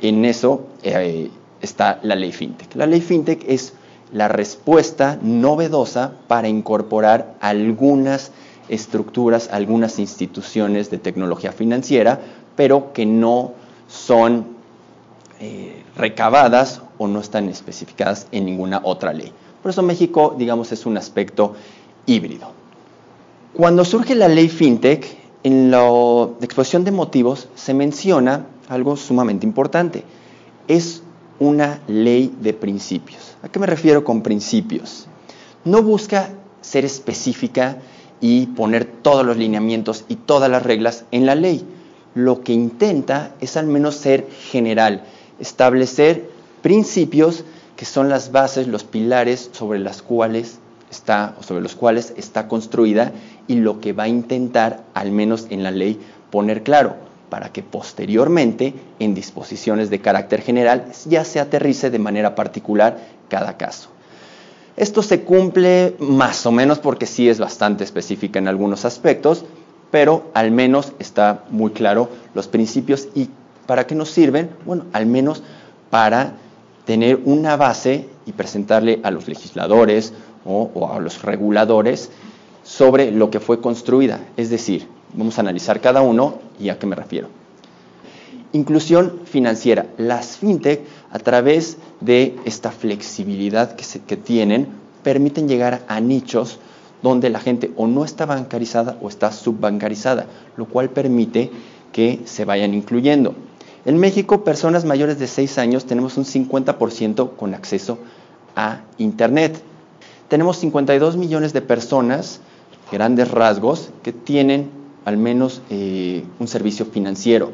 En 0.00 0.24
eso 0.24 0.66
eh, 0.82 1.30
está 1.60 1.98
la 2.02 2.14
ley 2.14 2.32
FinTech. 2.32 2.74
La 2.74 2.86
ley 2.86 3.00
FinTech 3.00 3.44
es 3.46 3.74
la 4.12 4.28
respuesta 4.28 5.18
novedosa 5.22 6.12
para 6.26 6.48
incorporar 6.48 7.34
algunas 7.40 8.32
estructuras, 8.68 9.48
algunas 9.52 9.98
instituciones 9.98 10.90
de 10.90 10.98
tecnología 10.98 11.52
financiera, 11.52 12.20
pero 12.56 12.92
que 12.92 13.04
no 13.06 13.52
son 13.88 14.46
eh, 15.40 15.82
recabadas 15.96 16.82
o 16.98 17.08
no 17.08 17.20
están 17.20 17.48
especificadas 17.48 18.26
en 18.30 18.44
ninguna 18.44 18.80
otra 18.84 19.12
ley. 19.12 19.32
Por 19.62 19.70
eso 19.70 19.82
México, 19.82 20.34
digamos, 20.38 20.72
es 20.72 20.86
un 20.86 20.96
aspecto 20.96 21.54
híbrido. 22.06 22.59
Cuando 23.52 23.84
surge 23.84 24.14
la 24.14 24.28
ley 24.28 24.48
FinTech, 24.48 25.18
en 25.42 25.72
la 25.72 25.88
exposición 26.40 26.84
de 26.84 26.92
motivos 26.92 27.48
se 27.56 27.74
menciona 27.74 28.46
algo 28.68 28.96
sumamente 28.96 29.44
importante. 29.44 30.04
Es 30.68 31.02
una 31.40 31.80
ley 31.88 32.32
de 32.40 32.54
principios. 32.54 33.36
¿A 33.42 33.48
qué 33.48 33.58
me 33.58 33.66
refiero 33.66 34.04
con 34.04 34.22
principios? 34.22 35.08
No 35.64 35.82
busca 35.82 36.30
ser 36.60 36.84
específica 36.84 37.78
y 38.20 38.46
poner 38.46 38.84
todos 38.84 39.26
los 39.26 39.36
lineamientos 39.36 40.04
y 40.08 40.14
todas 40.14 40.48
las 40.48 40.62
reglas 40.62 41.04
en 41.10 41.26
la 41.26 41.34
ley. 41.34 41.64
Lo 42.14 42.42
que 42.42 42.52
intenta 42.52 43.34
es 43.40 43.56
al 43.56 43.66
menos 43.66 43.96
ser 43.96 44.28
general, 44.30 45.02
establecer 45.40 46.30
principios 46.62 47.42
que 47.74 47.84
son 47.84 48.10
las 48.10 48.30
bases, 48.30 48.68
los 48.68 48.84
pilares 48.84 49.50
sobre 49.52 49.80
las 49.80 50.02
cuales 50.02 50.59
está 50.90 51.34
sobre 51.40 51.62
los 51.62 51.76
cuales 51.76 52.12
está 52.16 52.48
construida 52.48 53.12
y 53.46 53.56
lo 53.56 53.80
que 53.80 53.92
va 53.92 54.04
a 54.04 54.08
intentar 54.08 54.84
al 54.94 55.12
menos 55.12 55.46
en 55.50 55.62
la 55.62 55.70
ley 55.70 55.98
poner 56.30 56.62
claro 56.62 56.96
para 57.28 57.52
que 57.52 57.62
posteriormente 57.62 58.74
en 58.98 59.14
disposiciones 59.14 59.88
de 59.88 60.00
carácter 60.00 60.42
general 60.42 60.86
ya 61.06 61.24
se 61.24 61.40
aterrice 61.40 61.90
de 61.90 61.98
manera 61.98 62.34
particular 62.34 62.98
cada 63.28 63.56
caso. 63.56 63.90
Esto 64.76 65.02
se 65.02 65.22
cumple 65.22 65.94
más 65.98 66.44
o 66.46 66.52
menos 66.52 66.78
porque 66.78 67.06
sí 67.06 67.28
es 67.28 67.38
bastante 67.38 67.84
específica 67.84 68.38
en 68.38 68.48
algunos 68.48 68.84
aspectos, 68.84 69.44
pero 69.90 70.30
al 70.34 70.50
menos 70.50 70.92
está 70.98 71.44
muy 71.50 71.70
claro 71.70 72.08
los 72.34 72.48
principios 72.48 73.08
y 73.14 73.28
para 73.66 73.86
qué 73.86 73.94
nos 73.94 74.10
sirven, 74.10 74.50
bueno, 74.64 74.84
al 74.92 75.06
menos 75.06 75.42
para 75.90 76.34
tener 76.84 77.20
una 77.24 77.56
base 77.56 78.08
y 78.26 78.32
presentarle 78.32 79.00
a 79.02 79.10
los 79.10 79.28
legisladores 79.28 80.12
o, 80.44 80.90
a 80.92 81.00
los 81.00 81.22
reguladores 81.22 82.10
sobre 82.62 83.10
lo 83.10 83.30
que 83.30 83.40
fue 83.40 83.60
construida. 83.60 84.20
Es 84.36 84.50
decir, 84.50 84.86
vamos 85.14 85.38
a 85.38 85.42
analizar 85.42 85.80
cada 85.80 86.02
uno 86.02 86.38
y 86.58 86.68
a 86.68 86.78
qué 86.78 86.86
me 86.86 86.96
refiero. 86.96 87.28
Inclusión 88.52 89.20
financiera. 89.24 89.86
Las 89.96 90.36
fintech, 90.38 90.80
a 91.12 91.18
través 91.18 91.78
de 92.00 92.36
esta 92.44 92.70
flexibilidad 92.70 93.76
que, 93.76 93.84
que 94.00 94.16
tienen, 94.16 94.68
permiten 95.02 95.48
llegar 95.48 95.82
a 95.88 96.00
nichos 96.00 96.58
donde 97.02 97.30
la 97.30 97.40
gente 97.40 97.70
o 97.76 97.86
no 97.86 98.04
está 98.04 98.26
bancarizada 98.26 98.98
o 99.00 99.08
está 99.08 99.32
subbancarizada, 99.32 100.26
lo 100.56 100.66
cual 100.66 100.90
permite 100.90 101.50
que 101.92 102.20
se 102.24 102.44
vayan 102.44 102.74
incluyendo. 102.74 103.34
En 103.84 103.98
México, 103.98 104.44
personas 104.44 104.84
mayores 104.84 105.18
de 105.18 105.26
6 105.26 105.58
años 105.58 105.86
tenemos 105.86 106.18
un 106.18 106.24
50% 106.24 107.36
con 107.36 107.54
acceso 107.54 107.98
a 108.54 108.82
Internet. 108.98 109.62
Tenemos 110.30 110.58
52 110.58 111.16
millones 111.16 111.52
de 111.52 111.60
personas, 111.60 112.38
grandes 112.92 113.32
rasgos, 113.32 113.90
que 114.04 114.12
tienen 114.12 114.70
al 115.04 115.16
menos 115.16 115.60
eh, 115.70 116.22
un 116.38 116.46
servicio 116.46 116.86
financiero 116.86 117.50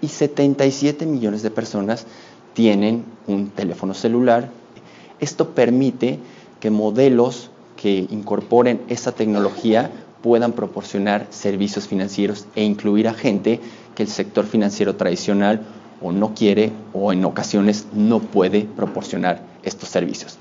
y 0.00 0.08
77 0.08 1.04
millones 1.04 1.42
de 1.42 1.50
personas 1.50 2.06
tienen 2.54 3.04
un 3.26 3.50
teléfono 3.50 3.92
celular. 3.92 4.48
Esto 5.20 5.50
permite 5.50 6.18
que 6.58 6.70
modelos 6.70 7.50
que 7.76 8.06
incorporen 8.08 8.80
esa 8.88 9.12
tecnología 9.12 9.90
puedan 10.22 10.52
proporcionar 10.52 11.26
servicios 11.28 11.86
financieros 11.86 12.46
e 12.54 12.64
incluir 12.64 13.08
a 13.08 13.12
gente 13.12 13.60
que 13.94 14.04
el 14.04 14.08
sector 14.08 14.46
financiero 14.46 14.96
tradicional 14.96 15.66
o 16.00 16.12
no 16.12 16.32
quiere 16.32 16.72
o 16.94 17.12
en 17.12 17.26
ocasiones 17.26 17.84
no 17.92 18.20
puede 18.20 18.62
proporcionar 18.62 19.42
estos 19.64 19.90
servicios. 19.90 20.38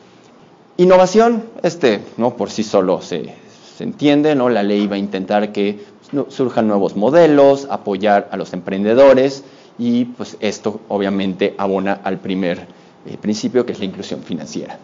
Innovación, 0.78 1.46
este 1.64 2.02
no 2.18 2.36
por 2.36 2.52
sí 2.52 2.64
solo 2.64 3.02
se, 3.02 3.34
se 3.78 3.84
entiende, 3.84 4.36
¿no? 4.36 4.50
La 4.50 4.62
ley 4.62 4.88
va 4.88 4.96
a 4.96 5.00
intentar 5.00 5.54
que 5.54 5.80
surjan 6.28 6.68
nuevos 6.68 6.96
modelos, 6.98 7.68
apoyar 7.70 8.28
a 8.32 8.38
los 8.38 8.52
emprendedores 8.54 9.44
y 9.78 10.06
pues 10.06 10.38
esto 10.40 10.82
obviamente 10.90 11.56
abona 11.58 12.00
al 12.04 12.20
primer 12.20 12.68
eh, 13.06 13.18
principio 13.20 13.66
que 13.66 13.72
es 13.72 13.80
la 13.80 13.86
inclusión 13.86 14.22
financiera. 14.24 14.78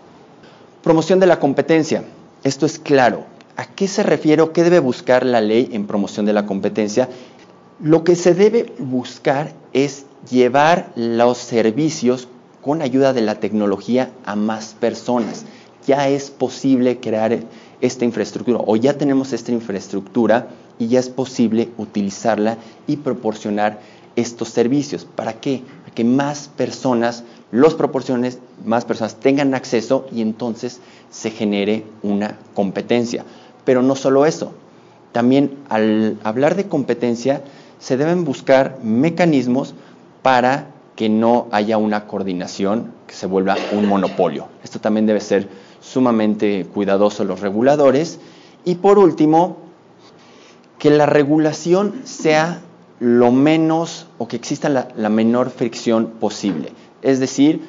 Promoción 0.83 1.19
de 1.19 1.27
la 1.27 1.39
competencia. 1.39 2.03
Esto 2.43 2.65
es 2.65 2.79
claro. 2.79 3.25
¿A 3.57 3.65
qué 3.65 3.87
se 3.87 4.03
refiere 4.03 4.41
o 4.41 4.53
qué 4.53 4.63
debe 4.63 4.79
buscar 4.79 5.25
la 5.25 5.41
ley 5.41 5.69
en 5.73 5.87
promoción 5.87 6.25
de 6.25 6.33
la 6.33 6.45
competencia? 6.45 7.09
Lo 7.81 8.03
que 8.03 8.15
se 8.15 8.33
debe 8.33 8.73
buscar 8.79 9.53
es 9.73 10.05
llevar 10.29 10.91
los 10.95 11.37
servicios 11.37 12.27
con 12.61 12.81
ayuda 12.81 13.13
de 13.13 13.21
la 13.21 13.39
tecnología 13.39 14.11
a 14.25 14.35
más 14.35 14.75
personas. 14.79 15.45
Ya 15.85 16.07
es 16.07 16.29
posible 16.29 16.99
crear 16.99 17.39
esta 17.81 18.05
infraestructura 18.05 18.59
o 18.65 18.75
ya 18.75 18.97
tenemos 18.97 19.33
esta 19.33 19.51
infraestructura 19.51 20.49
y 20.79 20.87
ya 20.87 20.99
es 20.99 21.09
posible 21.09 21.69
utilizarla 21.77 22.57
y 22.87 22.97
proporcionar 22.97 23.79
estos 24.15 24.49
servicios. 24.49 25.05
¿Para 25.05 25.33
qué? 25.33 25.63
Para 25.83 25.95
que 25.95 26.03
más 26.03 26.49
personas 26.55 27.23
los 27.51 27.75
proporciones, 27.75 28.39
más 28.63 28.85
personas 28.85 29.15
tengan 29.15 29.53
acceso 29.53 30.07
y 30.11 30.21
entonces 30.21 30.79
se 31.09 31.31
genere 31.31 31.85
una 32.01 32.37
competencia. 32.53 33.25
Pero 33.65 33.81
no 33.81 33.95
solo 33.95 34.25
eso, 34.25 34.53
también 35.11 35.57
al 35.69 36.17
hablar 36.23 36.55
de 36.55 36.67
competencia 36.67 37.43
se 37.79 37.97
deben 37.97 38.23
buscar 38.23 38.79
mecanismos 38.83 39.73
para 40.21 40.67
que 40.95 41.09
no 41.09 41.47
haya 41.51 41.77
una 41.77 42.05
coordinación 42.07 42.93
que 43.07 43.15
se 43.15 43.25
vuelva 43.25 43.57
un 43.73 43.87
monopolio. 43.87 44.47
Esto 44.63 44.79
también 44.79 45.05
debe 45.05 45.19
ser 45.19 45.49
sumamente 45.91 46.65
cuidadoso 46.73 47.23
los 47.23 47.41
reguladores. 47.41 48.19
Y 48.63 48.75
por 48.75 48.97
último, 48.97 49.57
que 50.79 50.89
la 50.89 51.05
regulación 51.05 52.01
sea 52.05 52.61
lo 52.99 53.31
menos 53.31 54.07
o 54.17 54.27
que 54.27 54.35
exista 54.35 54.69
la, 54.69 55.09
menor 55.09 55.49
fricción 55.49 56.07
posible. 56.19 56.71
Es 57.01 57.19
decir, 57.19 57.61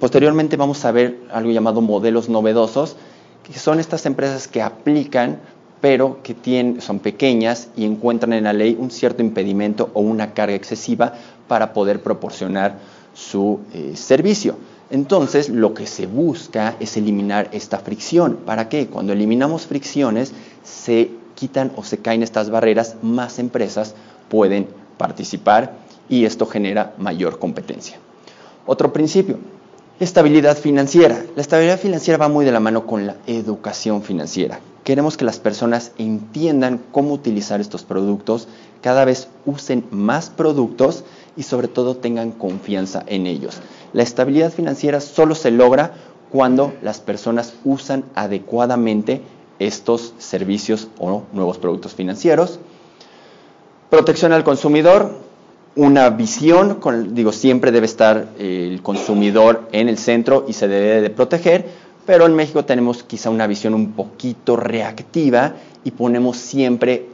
posteriormente 0.00 0.56
vamos 0.56 0.84
a 0.84 0.92
ver 0.92 1.18
algo 1.32 1.50
llamado 1.50 1.80
modelos 1.80 2.28
novedosos, 2.28 2.96
que 3.42 3.58
son 3.58 3.80
estas 3.80 4.06
empresas 4.06 4.48
que 4.48 4.62
aplican 4.62 5.40
pero 5.80 6.22
que 6.22 6.34
tienen, 6.34 6.80
son 6.80 7.00
pequeñas 7.00 7.68
y 7.76 7.84
encuentran 7.84 8.32
en 8.32 8.44
la 8.44 8.52
ley 8.52 8.76
un 8.78 8.90
cierto 8.90 9.22
impedimento 9.22 9.90
o 9.92 10.00
una 10.00 10.32
carga 10.32 10.56
excesiva 10.56 11.12
para 11.48 11.72
poder 11.72 12.02
proporcionar 12.02 12.78
su 13.14 13.60
eh, 13.72 13.92
servicio. 13.94 14.56
Entonces, 14.90 15.48
lo 15.48 15.74
que 15.74 15.86
se 15.86 16.06
busca 16.06 16.76
es 16.78 16.96
eliminar 16.96 17.48
esta 17.52 17.78
fricción. 17.78 18.38
¿Para 18.46 18.68
qué? 18.68 18.86
Cuando 18.86 19.12
eliminamos 19.12 19.66
fricciones, 19.66 20.32
se 20.62 21.10
quitan 21.34 21.72
o 21.76 21.84
se 21.84 21.98
caen 21.98 22.22
estas 22.22 22.50
barreras, 22.50 22.96
más 23.02 23.38
empresas 23.38 23.94
pueden 24.28 24.68
participar 24.96 25.74
y 26.08 26.24
esto 26.24 26.46
genera 26.46 26.94
mayor 26.98 27.38
competencia. 27.38 27.98
Otro 28.64 28.92
principio, 28.92 29.38
estabilidad 30.00 30.56
financiera. 30.56 31.24
La 31.34 31.42
estabilidad 31.42 31.78
financiera 31.78 32.18
va 32.18 32.28
muy 32.28 32.44
de 32.44 32.52
la 32.52 32.60
mano 32.60 32.86
con 32.86 33.06
la 33.06 33.16
educación 33.26 34.02
financiera. 34.02 34.60
Queremos 34.84 35.16
que 35.16 35.24
las 35.24 35.40
personas 35.40 35.92
entiendan 35.98 36.80
cómo 36.92 37.12
utilizar 37.12 37.60
estos 37.60 37.82
productos, 37.82 38.46
cada 38.82 39.04
vez 39.04 39.28
usen 39.44 39.84
más 39.90 40.30
productos 40.30 41.04
y 41.36 41.42
sobre 41.42 41.68
todo 41.68 41.96
tengan 41.96 42.32
confianza 42.32 43.04
en 43.06 43.26
ellos. 43.26 43.58
La 43.92 44.02
estabilidad 44.02 44.52
financiera 44.52 45.00
solo 45.00 45.34
se 45.34 45.50
logra 45.50 45.92
cuando 46.30 46.72
las 46.82 47.00
personas 47.00 47.54
usan 47.64 48.04
adecuadamente 48.14 49.22
estos 49.58 50.14
servicios 50.18 50.88
o 50.98 51.22
nuevos 51.32 51.58
productos 51.58 51.94
financieros. 51.94 52.58
Protección 53.90 54.32
al 54.32 54.44
consumidor, 54.44 55.12
una 55.76 56.10
visión, 56.10 56.80
digo, 57.10 57.32
siempre 57.32 57.70
debe 57.70 57.86
estar 57.86 58.30
el 58.38 58.82
consumidor 58.82 59.68
en 59.72 59.88
el 59.88 59.98
centro 59.98 60.44
y 60.48 60.54
se 60.54 60.68
debe 60.68 61.02
de 61.02 61.10
proteger, 61.10 61.66
pero 62.04 62.26
en 62.26 62.34
México 62.34 62.64
tenemos 62.64 63.02
quizá 63.02 63.30
una 63.30 63.46
visión 63.46 63.74
un 63.74 63.92
poquito 63.92 64.56
reactiva 64.56 65.54
y 65.84 65.90
ponemos 65.90 66.36
siempre 66.36 67.06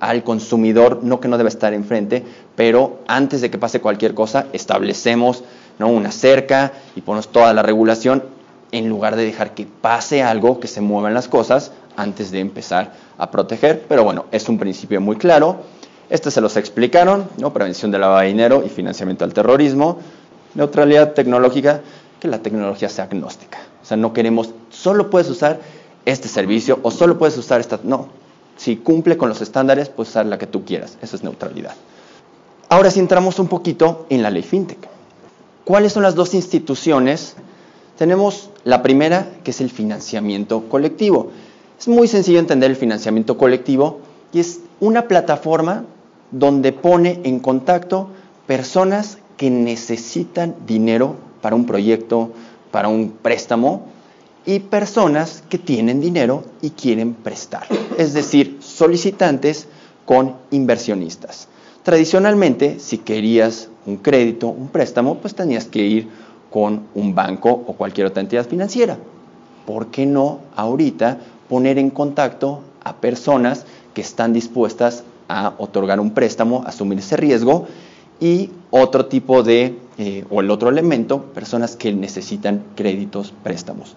al 0.00 0.24
consumidor, 0.24 1.00
no 1.02 1.20
que 1.20 1.28
no 1.28 1.36
debe 1.38 1.50
estar 1.50 1.74
enfrente, 1.74 2.24
pero 2.56 2.98
antes 3.06 3.40
de 3.40 3.50
que 3.50 3.58
pase 3.58 3.80
cualquier 3.80 4.14
cosa, 4.14 4.46
establecemos 4.52 5.44
¿no? 5.78 5.88
una 5.88 6.10
cerca 6.10 6.72
y 6.96 7.02
ponemos 7.02 7.28
toda 7.28 7.52
la 7.54 7.62
regulación 7.62 8.24
en 8.72 8.88
lugar 8.88 9.16
de 9.16 9.24
dejar 9.24 9.54
que 9.54 9.66
pase 9.66 10.22
algo, 10.22 10.60
que 10.60 10.68
se 10.68 10.80
muevan 10.80 11.14
las 11.14 11.28
cosas 11.28 11.72
antes 11.96 12.30
de 12.30 12.40
empezar 12.40 12.92
a 13.18 13.30
proteger. 13.30 13.84
Pero 13.88 14.04
bueno, 14.04 14.26
es 14.32 14.48
un 14.48 14.58
principio 14.58 15.00
muy 15.00 15.16
claro. 15.16 15.62
Este 16.08 16.30
se 16.30 16.40
los 16.40 16.56
explicaron, 16.56 17.28
¿no? 17.38 17.52
prevención 17.52 17.90
de 17.90 17.98
lavado 17.98 18.20
de 18.20 18.28
dinero 18.28 18.62
y 18.64 18.68
financiamiento 18.68 19.24
al 19.24 19.34
terrorismo, 19.34 19.98
neutralidad 20.54 21.12
tecnológica, 21.12 21.82
que 22.18 22.28
la 22.28 22.38
tecnología 22.38 22.88
sea 22.88 23.04
agnóstica. 23.04 23.58
O 23.82 23.84
sea, 23.84 23.96
no 23.96 24.12
queremos, 24.12 24.50
solo 24.70 25.10
puedes 25.10 25.28
usar 25.30 25.60
este 26.04 26.28
servicio 26.28 26.78
o 26.82 26.90
solo 26.90 27.18
puedes 27.18 27.36
usar 27.38 27.60
esta... 27.60 27.80
No, 27.82 28.08
si 28.56 28.76
cumple 28.76 29.16
con 29.16 29.28
los 29.28 29.40
estándares, 29.40 29.88
puedes 29.88 30.10
usar 30.10 30.26
la 30.26 30.38
que 30.38 30.46
tú 30.46 30.64
quieras. 30.64 30.98
Eso 31.02 31.16
es 31.16 31.22
neutralidad. 31.22 31.74
Ahora 32.68 32.90
si 32.90 33.00
entramos 33.00 33.38
un 33.38 33.48
poquito 33.48 34.06
en 34.10 34.22
la 34.22 34.30
ley 34.30 34.42
FinTech. 34.42 34.78
¿Cuáles 35.64 35.92
son 35.92 36.02
las 36.02 36.14
dos 36.14 36.34
instituciones 36.34 37.36
tenemos 38.00 38.48
la 38.64 38.82
primera, 38.82 39.28
que 39.44 39.50
es 39.50 39.60
el 39.60 39.68
financiamiento 39.68 40.70
colectivo. 40.70 41.32
Es 41.78 41.86
muy 41.86 42.08
sencillo 42.08 42.38
entender 42.38 42.70
el 42.70 42.76
financiamiento 42.78 43.36
colectivo 43.36 44.00
y 44.32 44.40
es 44.40 44.60
una 44.80 45.06
plataforma 45.06 45.84
donde 46.30 46.72
pone 46.72 47.20
en 47.24 47.40
contacto 47.40 48.08
personas 48.46 49.18
que 49.36 49.50
necesitan 49.50 50.54
dinero 50.66 51.16
para 51.42 51.54
un 51.54 51.66
proyecto, 51.66 52.30
para 52.70 52.88
un 52.88 53.10
préstamo, 53.10 53.82
y 54.46 54.60
personas 54.60 55.42
que 55.48 55.58
tienen 55.58 56.00
dinero 56.00 56.44
y 56.62 56.70
quieren 56.70 57.14
prestar. 57.14 57.66
Es 57.98 58.14
decir, 58.14 58.58
solicitantes 58.60 59.68
con 60.04 60.36
inversionistas. 60.50 61.48
Tradicionalmente, 61.82 62.78
si 62.78 62.98
querías 62.98 63.68
un 63.86 63.96
crédito, 63.96 64.48
un 64.48 64.68
préstamo, 64.68 65.16
pues 65.16 65.34
tenías 65.34 65.64
que 65.66 65.80
ir 65.80 66.08
con 66.50 66.82
un 66.94 67.14
banco 67.14 67.50
o 67.50 67.74
cualquier 67.74 68.06
otra 68.06 68.20
entidad 68.20 68.46
financiera. 68.46 68.98
¿Por 69.66 69.86
qué 69.86 70.04
no 70.06 70.40
ahorita 70.56 71.18
poner 71.48 71.78
en 71.78 71.90
contacto 71.90 72.62
a 72.82 72.96
personas 72.96 73.64
que 73.94 74.00
están 74.00 74.32
dispuestas 74.32 75.04
a 75.28 75.54
otorgar 75.58 76.00
un 76.00 76.10
préstamo, 76.10 76.64
asumir 76.66 76.98
ese 76.98 77.16
riesgo 77.16 77.66
y 78.20 78.50
otro 78.70 79.06
tipo 79.06 79.42
de, 79.42 79.78
eh, 79.98 80.24
o 80.28 80.40
el 80.40 80.50
otro 80.50 80.68
elemento, 80.68 81.22
personas 81.22 81.76
que 81.76 81.92
necesitan 81.92 82.62
créditos, 82.74 83.32
préstamos. 83.42 83.96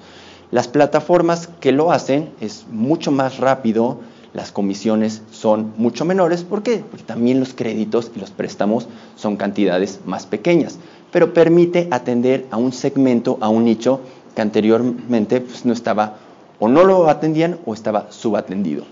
Las 0.54 0.70
plataformas 0.70 1.50
que 1.60 1.74
lo 1.74 1.92
hacen 1.92 2.30
es 2.40 2.66
mucho 2.72 3.12
más 3.12 3.40
rápido, 3.40 4.00
las 4.34 4.52
comisiones 4.52 5.22
son 5.32 5.74
mucho 5.78 6.06
menores. 6.06 6.44
¿Por 6.44 6.64
qué? 6.64 6.84
Porque 6.90 7.04
también 7.04 7.40
los 7.40 7.54
créditos 7.54 8.12
y 8.16 8.20
los 8.20 8.32
préstamos 8.32 8.88
son 9.16 9.36
cantidades 9.36 10.00
más 10.06 10.26
pequeñas 10.26 10.78
pero 11.14 11.32
permite 11.32 11.88
atender 11.92 12.48
a 12.50 12.58
un 12.58 12.74
segmento, 12.74 13.38
a 13.40 13.48
un 13.48 13.66
nicho 13.66 14.02
que 14.36 14.42
anteriormente 14.42 15.42
pues, 15.42 15.64
no 15.64 15.72
estaba 15.72 16.18
o 16.60 16.68
no 16.68 16.84
lo 16.84 17.08
atendían 17.08 17.60
o 17.66 17.74
estaba 17.76 18.08
subatendido. 18.10 18.84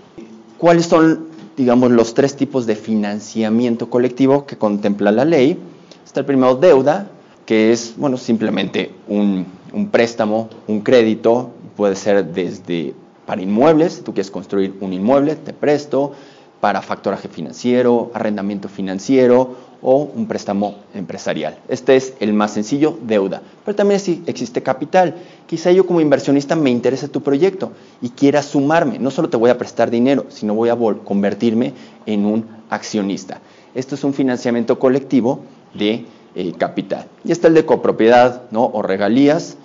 ¿Cuáles 0.56 0.86
son, 0.86 1.26
digamos, 1.56 1.90
los 1.90 2.14
tres 2.14 2.36
tipos 2.36 2.64
de 2.64 2.76
financiamiento 2.76 3.90
colectivo 3.90 4.46
que 4.46 4.56
contempla 4.56 5.10
la 5.10 5.24
ley? 5.24 5.58
Está 6.04 6.20
el 6.20 6.26
primero, 6.26 6.54
deuda, 6.54 7.08
que 7.44 7.72
es, 7.72 7.94
bueno, 7.96 8.18
simplemente 8.18 8.92
un, 9.08 9.44
un 9.72 9.88
préstamo, 9.88 10.48
un 10.66 10.80
crédito, 10.80 11.50
puede 11.76 11.96
ser 11.96 12.24
desde 12.26 12.94
para 13.26 13.42
inmuebles, 13.42 13.94
si 13.94 14.02
tú 14.02 14.12
quieres 14.12 14.30
construir 14.30 14.74
un 14.80 14.92
inmueble, 14.92 15.36
te 15.36 15.52
presto, 15.52 16.12
para 16.60 16.80
factoraje 16.80 17.28
financiero, 17.28 18.10
arrendamiento 18.14 18.68
financiero 18.68 19.56
o 19.82 20.08
un 20.14 20.28
préstamo 20.28 20.76
empresarial. 20.94 21.58
Este 21.68 21.96
es 21.96 22.14
el 22.20 22.32
más 22.32 22.52
sencillo, 22.52 22.96
deuda. 23.02 23.42
Pero 23.64 23.74
también 23.74 24.00
existe 24.26 24.62
capital. 24.62 25.16
Quizá 25.48 25.72
yo 25.72 25.86
como 25.86 26.00
inversionista 26.00 26.54
me 26.54 26.70
interese 26.70 27.08
tu 27.08 27.20
proyecto 27.20 27.72
y 28.00 28.10
quiera 28.10 28.42
sumarme. 28.42 29.00
No 29.00 29.10
solo 29.10 29.28
te 29.28 29.36
voy 29.36 29.50
a 29.50 29.58
prestar 29.58 29.90
dinero, 29.90 30.26
sino 30.28 30.54
voy 30.54 30.68
a 30.68 30.76
convertirme 31.04 31.74
en 32.06 32.26
un 32.26 32.46
accionista. 32.70 33.40
Esto 33.74 33.96
es 33.96 34.04
un 34.04 34.14
financiamiento 34.14 34.78
colectivo 34.78 35.40
de 35.74 36.06
eh, 36.36 36.52
capital. 36.56 37.06
Y 37.24 37.32
está 37.32 37.48
el 37.48 37.54
de 37.54 37.66
copropiedad 37.66 38.42
¿no? 38.52 38.66
o 38.66 38.82
regalías. 38.82 39.56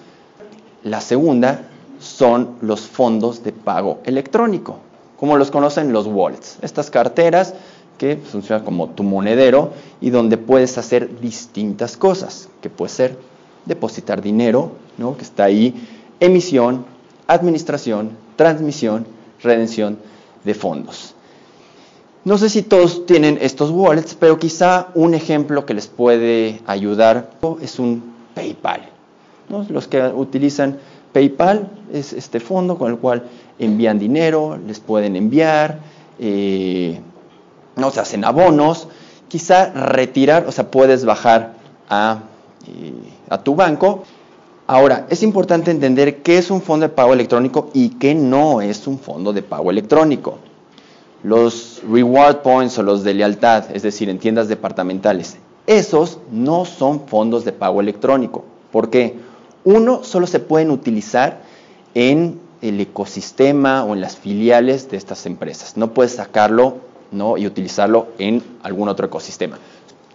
La 0.88 1.02
segunda 1.02 1.64
son 2.00 2.56
los 2.62 2.88
fondos 2.88 3.44
de 3.44 3.52
pago 3.52 4.00
electrónico, 4.06 4.78
como 5.20 5.36
los 5.36 5.52
conocen 5.52 5.92
los 5.92 6.08
wallets. 6.08 6.60
Estas 6.62 6.90
carteras 6.90 7.54
que 7.98 8.16
funciona 8.16 8.64
como 8.64 8.92
tu 8.92 9.04
monedero 9.04 9.74
y 10.00 10.12
donde 10.12 10.38
puedes 10.38 10.78
hacer 10.78 11.20
distintas 11.20 11.98
cosas, 11.98 12.48
que 12.62 12.70
puede 12.70 12.90
ser 12.90 13.18
depositar 13.66 14.22
dinero, 14.22 14.72
que 15.18 15.24
está 15.24 15.44
ahí, 15.44 15.76
emisión, 16.22 16.86
administración, 17.28 18.12
transmisión, 18.38 19.06
redención 19.44 19.98
de 20.46 20.54
fondos. 20.54 21.16
No 22.24 22.38
sé 22.38 22.50
si 22.50 22.62
todos 22.62 23.06
tienen 23.06 23.38
estos 23.42 23.72
wallets, 23.72 24.16
pero 24.16 24.40
quizá 24.40 24.88
un 24.96 25.16
ejemplo 25.16 25.66
que 25.66 25.74
les 25.74 25.88
puede 25.88 26.62
ayudar 26.66 27.32
es 27.62 27.78
un 27.78 28.16
PayPal. 28.34 28.97
Los 29.50 29.88
que 29.88 30.02
utilizan 30.02 30.78
PayPal 31.14 31.70
es 31.94 32.14
este 32.14 32.40
fondo 32.40 32.78
con 32.78 32.92
el 32.92 32.98
cual 32.98 33.24
envían 33.60 33.98
dinero, 33.98 34.58
les 34.68 34.80
pueden 34.80 35.16
enviar, 35.16 35.80
eh, 36.20 37.00
no 37.76 37.92
se 37.92 38.00
hacen 38.00 38.26
abonos, 38.26 38.88
quizá 39.28 39.72
retirar, 39.72 40.46
o 40.48 40.52
sea, 40.52 40.70
puedes 40.70 41.06
bajar 41.06 41.54
a, 41.90 42.20
eh, 42.68 42.94
a 43.30 43.42
tu 43.42 43.56
banco. 43.56 44.04
Ahora, 44.68 45.08
es 45.10 45.24
importante 45.24 45.72
entender 45.72 46.22
qué 46.22 46.38
es 46.38 46.52
un 46.52 46.62
fondo 46.62 46.88
de 46.88 46.94
pago 46.94 47.14
electrónico 47.14 47.70
y 47.74 47.92
qué 47.92 48.14
no 48.14 48.62
es 48.62 48.86
un 48.86 49.00
fondo 49.00 49.32
de 49.32 49.44
pago 49.44 49.72
electrónico. 49.72 50.40
Los 51.24 51.82
reward 51.90 52.38
points 52.38 52.78
o 52.78 52.84
los 52.84 53.04
de 53.04 53.14
lealtad, 53.14 53.66
es 53.74 53.82
decir, 53.82 54.10
en 54.10 54.20
tiendas 54.20 54.50
departamentales, 54.50 55.38
esos 55.68 56.20
no 56.32 56.66
son 56.66 57.08
fondos 57.08 57.46
de 57.46 57.54
pago 57.54 57.80
electrónico. 57.80 58.44
¿Por 58.72 58.90
qué? 58.90 59.16
Uno, 59.64 60.04
solo 60.04 60.28
se 60.28 60.40
pueden 60.40 60.72
utilizar 60.72 61.42
en 61.94 62.40
el 62.62 62.80
ecosistema 62.80 63.84
o 63.84 63.94
en 63.94 64.02
las 64.02 64.18
filiales 64.18 64.90
de 64.90 64.98
estas 64.98 65.26
empresas. 65.26 65.78
No 65.78 65.94
puedes 65.94 66.14
sacarlo 66.14 66.76
y 67.38 67.46
utilizarlo 67.46 68.08
en 68.18 68.44
algún 68.64 68.90
otro 68.90 69.08
ecosistema. 69.08 69.58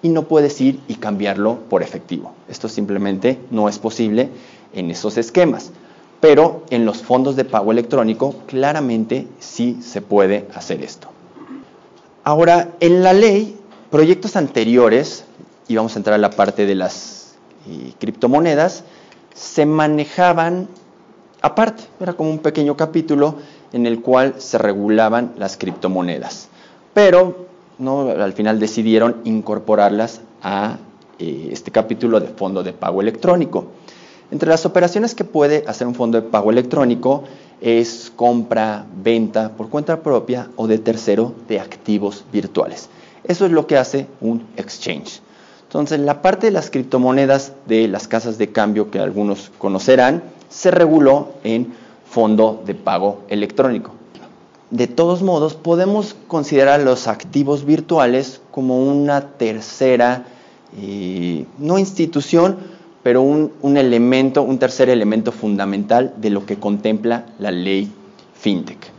Y 0.03 0.09
no 0.09 0.25
puedes 0.25 0.61
ir 0.61 0.81
y 0.89 0.97
cambiarlo 0.97 1.59
por 1.71 1.83
efectivo. 1.83 2.33
Esto 2.49 2.69
simplemente 2.69 3.39
no 3.51 3.69
es 3.69 3.79
posible 3.79 4.29
en 4.75 4.91
esos 4.91 5.17
esquemas. 5.17 5.71
Pero 6.21 6.65
en 6.71 6.85
los 6.85 7.03
fondos 7.03 7.37
de 7.37 7.45
pago 7.45 7.73
electrónico 7.73 8.35
claramente 8.47 9.27
sí 9.41 9.79
se 9.83 10.03
puede 10.03 10.47
hacer 10.55 10.83
esto. 10.83 11.09
Ahora, 12.25 12.71
en 12.79 13.03
la 13.03 13.13
ley, 13.13 13.57
proyectos 13.91 14.37
anteriores, 14.37 15.25
y 15.67 15.75
vamos 15.75 15.97
a 15.97 15.99
entrar 15.99 16.15
a 16.15 16.19
la 16.19 16.31
parte 16.31 16.67
de 16.67 16.77
las 16.77 17.35
eh, 17.69 17.93
criptomonedas, 17.99 18.85
se 19.35 19.67
manejaban 19.67 20.69
aparte, 21.43 21.83
era 22.01 22.15
como 22.15 22.31
un 22.31 22.39
pequeño 22.39 22.77
capítulo 22.77 23.37
en 23.73 23.87
el 23.87 24.01
cual 24.01 24.35
se 24.39 24.59
regulaban 24.59 25.33
las 25.37 25.57
criptomonedas. 25.57 26.49
Pero 26.95 27.47
al 27.79 28.33
final 28.33 28.61
decidieron 28.61 29.17
incorporarlas 29.25 30.21
a 30.43 30.79
eh, 31.19 31.49
este 31.51 31.71
capítulo 31.71 32.21
de 32.21 32.29
fondo 32.29 32.63
de 32.63 32.73
pago 32.73 33.01
electrónico. 33.01 33.67
Entre 34.31 34.49
las 34.49 34.65
operaciones 34.65 35.15
que 35.15 35.25
puede 35.25 35.65
hacer 35.67 35.87
un 35.87 35.95
fondo 35.95 36.21
de 36.21 36.27
pago 36.27 36.51
electrónico 36.51 37.25
es 37.61 38.13
compra, 38.15 38.87
venta 39.03 39.51
por 39.51 39.69
cuenta 39.69 40.01
propia 40.03 40.49
o 40.57 40.67
de 40.67 40.79
tercero 40.79 41.35
de 41.49 41.61
activos 41.61 42.25
virtuales. 42.33 42.89
Eso 43.25 43.47
es 43.47 43.53
lo 43.53 43.67
que 43.67 43.77
hace 43.77 44.07
un 44.21 44.47
exchange. 44.57 45.21
Entonces, 45.73 46.01
la 46.01 46.21
parte 46.21 46.49
de 46.49 46.53
las 46.53 46.69
criptomonedas 46.69 47.55
de 47.67 47.89
las 47.89 48.07
casas 48.07 48.37
de 48.37 48.53
cambio 48.53 48.91
que 48.91 48.99
algunos 48.99 49.51
conocerán 49.57 50.23
se 50.51 50.71
reguló 50.71 51.31
en 51.45 51.73
fondo 52.05 52.63
de 52.67 52.75
pago 52.75 53.23
electrónico. 53.29 53.93
De 54.71 54.87
todos 54.87 55.23
modos, 55.23 55.55
podemos 55.55 56.15
considerar 56.29 56.81
los 56.81 57.09
activos 57.09 57.65
virtuales 57.65 58.43
como 58.51 58.85
una 58.87 59.29
tercera, 59.39 60.27
eh, 60.79 61.47
no 61.57 61.79
institución, 61.79 62.59
pero 63.03 63.23
un, 63.23 63.53
un, 63.63 63.79
elemento, 63.79 64.43
un 64.43 64.59
tercer 64.59 64.91
elemento 64.91 65.33
fundamental 65.33 66.13
de 66.19 66.29
lo 66.29 66.45
que 66.45 66.57
contempla 66.59 67.25
la 67.39 67.51
ley 67.51 67.91
FinTech. 68.35 68.91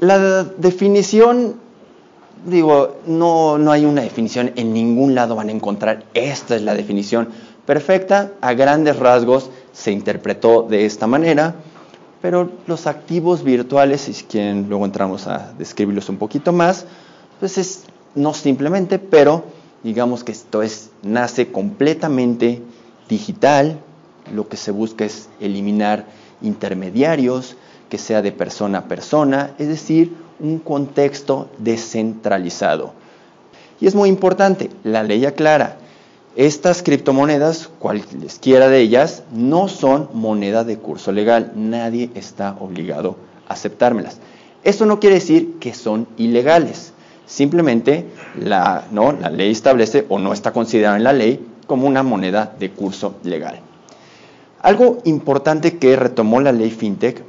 La 0.00 0.42
definición, 0.42 1.54
digo, 2.44 2.96
no, 3.06 3.58
no 3.58 3.72
hay 3.72 3.84
una 3.84 4.02
definición, 4.02 4.52
en 4.56 4.72
ningún 4.72 5.14
lado 5.14 5.34
van 5.36 5.48
a 5.48 5.52
encontrar, 5.52 6.04
esta 6.14 6.56
es 6.56 6.62
la 6.62 6.74
definición 6.74 7.28
perfecta, 7.64 8.32
a 8.40 8.54
grandes 8.54 8.98
rasgos 8.98 9.50
se 9.72 9.92
interpretó 9.92 10.62
de 10.62 10.86
esta 10.86 11.06
manera, 11.06 11.54
pero 12.22 12.50
los 12.66 12.86
activos 12.86 13.42
virtuales, 13.42 14.02
si 14.02 14.12
quieren 14.24 14.68
luego 14.68 14.84
entramos 14.84 15.26
a 15.26 15.52
describirlos 15.58 16.08
un 16.08 16.16
poquito 16.16 16.52
más, 16.52 16.86
pues 17.40 17.58
es 17.58 17.84
no 18.14 18.32
simplemente, 18.32 18.98
pero 18.98 19.44
digamos 19.82 20.24
que 20.24 20.32
esto 20.32 20.62
es, 20.62 20.90
nace 21.02 21.52
completamente 21.52 22.62
digital, 23.08 23.78
lo 24.34 24.48
que 24.48 24.56
se 24.56 24.70
busca 24.70 25.04
es 25.04 25.28
eliminar 25.40 26.06
intermediarios, 26.42 27.56
que 27.88 27.98
sea 27.98 28.22
de 28.22 28.32
persona 28.32 28.78
a 28.78 28.84
persona, 28.88 29.54
es 29.58 29.68
decir, 29.68 30.16
un 30.40 30.58
contexto 30.58 31.48
descentralizado. 31.58 32.92
Y 33.80 33.86
es 33.86 33.94
muy 33.94 34.08
importante, 34.08 34.70
la 34.84 35.02
ley 35.02 35.24
aclara, 35.26 35.76
estas 36.36 36.82
criptomonedas, 36.82 37.70
cualesquiera 37.78 38.68
de 38.68 38.80
ellas, 38.80 39.22
no 39.32 39.68
son 39.68 40.10
moneda 40.12 40.64
de 40.64 40.76
curso 40.78 41.12
legal, 41.12 41.52
nadie 41.54 42.10
está 42.14 42.56
obligado 42.60 43.16
a 43.48 43.54
aceptármelas. 43.54 44.18
Esto 44.62 44.84
no 44.84 45.00
quiere 45.00 45.16
decir 45.16 45.58
que 45.60 45.72
son 45.72 46.08
ilegales, 46.18 46.92
simplemente 47.24 48.06
la, 48.38 48.84
¿no? 48.90 49.12
la 49.12 49.30
ley 49.30 49.50
establece 49.50 50.04
o 50.08 50.18
no 50.18 50.32
está 50.32 50.52
considerada 50.52 50.96
en 50.96 51.04
la 51.04 51.12
ley 51.12 51.46
como 51.66 51.86
una 51.86 52.02
moneda 52.02 52.54
de 52.58 52.70
curso 52.70 53.16
legal. 53.22 53.60
Algo 54.60 54.98
importante 55.04 55.78
que 55.78 55.96
retomó 55.96 56.40
la 56.40 56.52
ley 56.52 56.70
FinTech 56.70 57.22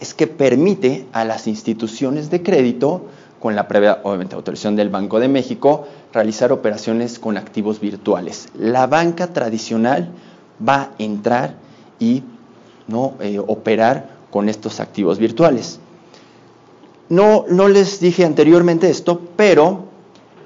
es 0.00 0.14
que 0.14 0.26
permite 0.26 1.06
a 1.12 1.24
las 1.24 1.46
instituciones 1.46 2.30
de 2.30 2.42
crédito, 2.42 3.06
con 3.40 3.54
la 3.54 3.68
previa 3.68 4.00
obviamente, 4.02 4.34
autorización 4.34 4.76
del 4.76 4.88
Banco 4.88 5.20
de 5.20 5.28
México, 5.28 5.86
realizar 6.12 6.52
operaciones 6.52 7.18
con 7.18 7.36
activos 7.36 7.80
virtuales. 7.80 8.48
La 8.58 8.86
banca 8.86 9.32
tradicional 9.32 10.08
va 10.66 10.74
a 10.82 10.90
entrar 10.98 11.54
y 11.98 12.22
¿no? 12.86 13.14
Eh, 13.20 13.38
operar 13.38 14.10
con 14.30 14.48
estos 14.48 14.80
activos 14.80 15.18
virtuales. 15.18 15.78
No, 17.08 17.44
no 17.48 17.68
les 17.68 18.00
dije 18.00 18.24
anteriormente 18.24 18.90
esto, 18.90 19.20
pero 19.36 19.84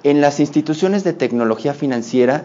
en 0.02 0.20
las 0.20 0.40
instituciones 0.40 1.04
de 1.04 1.12
tecnología 1.12 1.74
financiera 1.74 2.44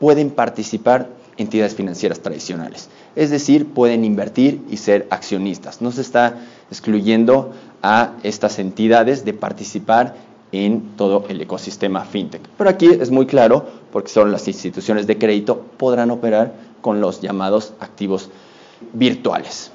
pueden 0.00 0.30
participar 0.30 1.08
entidades 1.36 1.74
financieras 1.74 2.20
tradicionales. 2.20 2.88
Es 3.16 3.30
decir, 3.30 3.66
pueden 3.66 4.04
invertir 4.04 4.62
y 4.70 4.76
ser 4.76 5.06
accionistas. 5.10 5.80
No 5.80 5.92
se 5.92 6.00
está 6.00 6.38
excluyendo 6.70 7.52
a 7.82 8.12
estas 8.22 8.58
entidades 8.58 9.24
de 9.24 9.34
participar 9.34 10.16
en 10.52 10.96
todo 10.96 11.24
el 11.28 11.40
ecosistema 11.40 12.04
fintech. 12.04 12.42
Pero 12.56 12.70
aquí 12.70 12.86
es 12.86 13.10
muy 13.10 13.26
claro, 13.26 13.66
porque 13.92 14.10
son 14.10 14.30
las 14.30 14.46
instituciones 14.46 15.06
de 15.06 15.18
crédito, 15.18 15.64
podrán 15.76 16.10
operar 16.10 16.54
con 16.80 17.00
los 17.00 17.20
llamados 17.20 17.72
activos 17.80 18.30
virtuales. 18.92 19.70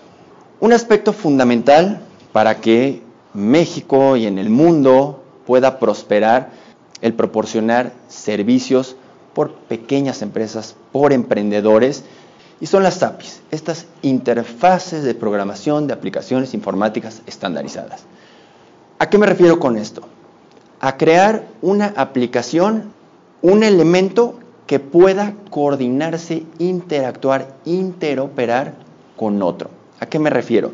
Un 0.60 0.74
aspecto 0.74 1.14
fundamental 1.14 2.02
para 2.32 2.62
que 2.62 3.02
México 3.34 4.16
y 4.16 4.26
en 4.26 4.38
el 4.38 4.50
mundo 4.50 5.24
pueda 5.46 5.80
prosperar 5.80 6.52
el 7.02 7.14
proporcionar 7.14 7.94
servicios 8.08 8.96
por 9.34 9.54
pequeñas 9.54 10.22
empresas, 10.22 10.76
por 10.92 11.14
emprendedores, 11.14 12.04
y 12.62 12.66
son 12.66 12.84
las 12.84 13.02
APIs, 13.04 13.42
estas 13.52 13.86
interfaces 14.02 15.04
de 15.04 15.16
programación 15.16 15.88
de 15.88 15.94
aplicaciones 15.94 16.54
informáticas 16.54 17.22
estandarizadas. 17.26 18.04
¿A 18.98 19.10
qué 19.10 19.18
me 19.18 19.26
refiero 19.26 19.60
con 19.60 19.78
esto? 19.78 20.02
A 20.82 20.98
crear 20.98 21.48
una 21.62 21.94
aplicación, 21.96 22.92
un 23.42 23.64
elemento 23.64 24.40
que 24.68 24.80
pueda 24.80 25.36
coordinarse, 25.50 26.44
interactuar, 26.58 27.56
interoperar 27.66 28.74
con 29.16 29.42
otro. 29.42 29.70
¿A 30.00 30.06
qué 30.06 30.20
me 30.20 30.30
refiero? 30.30 30.72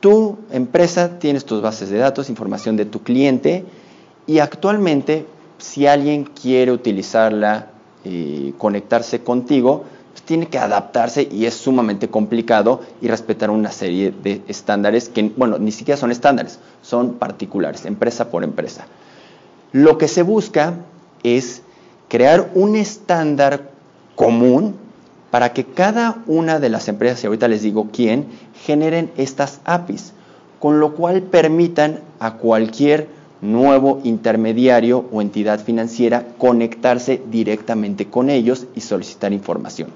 Tu 0.00 0.38
empresa 0.52 1.18
tienes 1.18 1.44
tus 1.44 1.60
bases 1.60 1.88
de 1.90 1.98
datos, 1.98 2.30
información 2.30 2.76
de 2.76 2.84
tu 2.84 3.02
cliente 3.02 3.64
y 4.26 4.38
actualmente 4.38 5.26
si 5.58 5.86
alguien 5.86 6.24
quiere 6.24 6.72
utilizarla 6.72 7.68
conectarse 8.56 9.22
contigo, 9.22 9.84
pues 10.12 10.22
tiene 10.22 10.46
que 10.46 10.58
adaptarse 10.58 11.28
y 11.30 11.44
es 11.44 11.54
sumamente 11.54 12.08
complicado 12.08 12.80
y 13.02 13.08
respetar 13.08 13.50
una 13.50 13.70
serie 13.70 14.12
de 14.22 14.40
estándares 14.48 15.10
que, 15.10 15.30
bueno, 15.36 15.58
ni 15.58 15.72
siquiera 15.72 15.98
son 15.98 16.10
estándares, 16.10 16.58
son 16.82 17.14
particulares, 17.14 17.84
empresa 17.84 18.30
por 18.30 18.44
empresa. 18.44 18.86
Lo 19.72 19.98
que 19.98 20.08
se 20.08 20.22
busca 20.22 20.74
es 21.22 21.62
crear 22.08 22.50
un 22.54 22.76
estándar 22.76 23.70
común 24.16 24.76
para 25.30 25.52
que 25.52 25.64
cada 25.64 26.22
una 26.26 26.58
de 26.58 26.70
las 26.70 26.88
empresas, 26.88 27.22
y 27.22 27.26
ahorita 27.26 27.48
les 27.48 27.60
digo 27.60 27.88
quién, 27.92 28.26
generen 28.64 29.10
estas 29.18 29.60
APIs, 29.64 30.14
con 30.58 30.80
lo 30.80 30.94
cual 30.94 31.22
permitan 31.22 32.00
a 32.18 32.34
cualquier 32.34 33.17
nuevo 33.40 34.00
intermediario 34.04 35.04
o 35.12 35.22
entidad 35.22 35.60
financiera 35.60 36.26
conectarse 36.38 37.22
directamente 37.30 38.06
con 38.06 38.30
ellos 38.30 38.66
y 38.74 38.80
solicitar 38.80 39.32
información. 39.32 39.90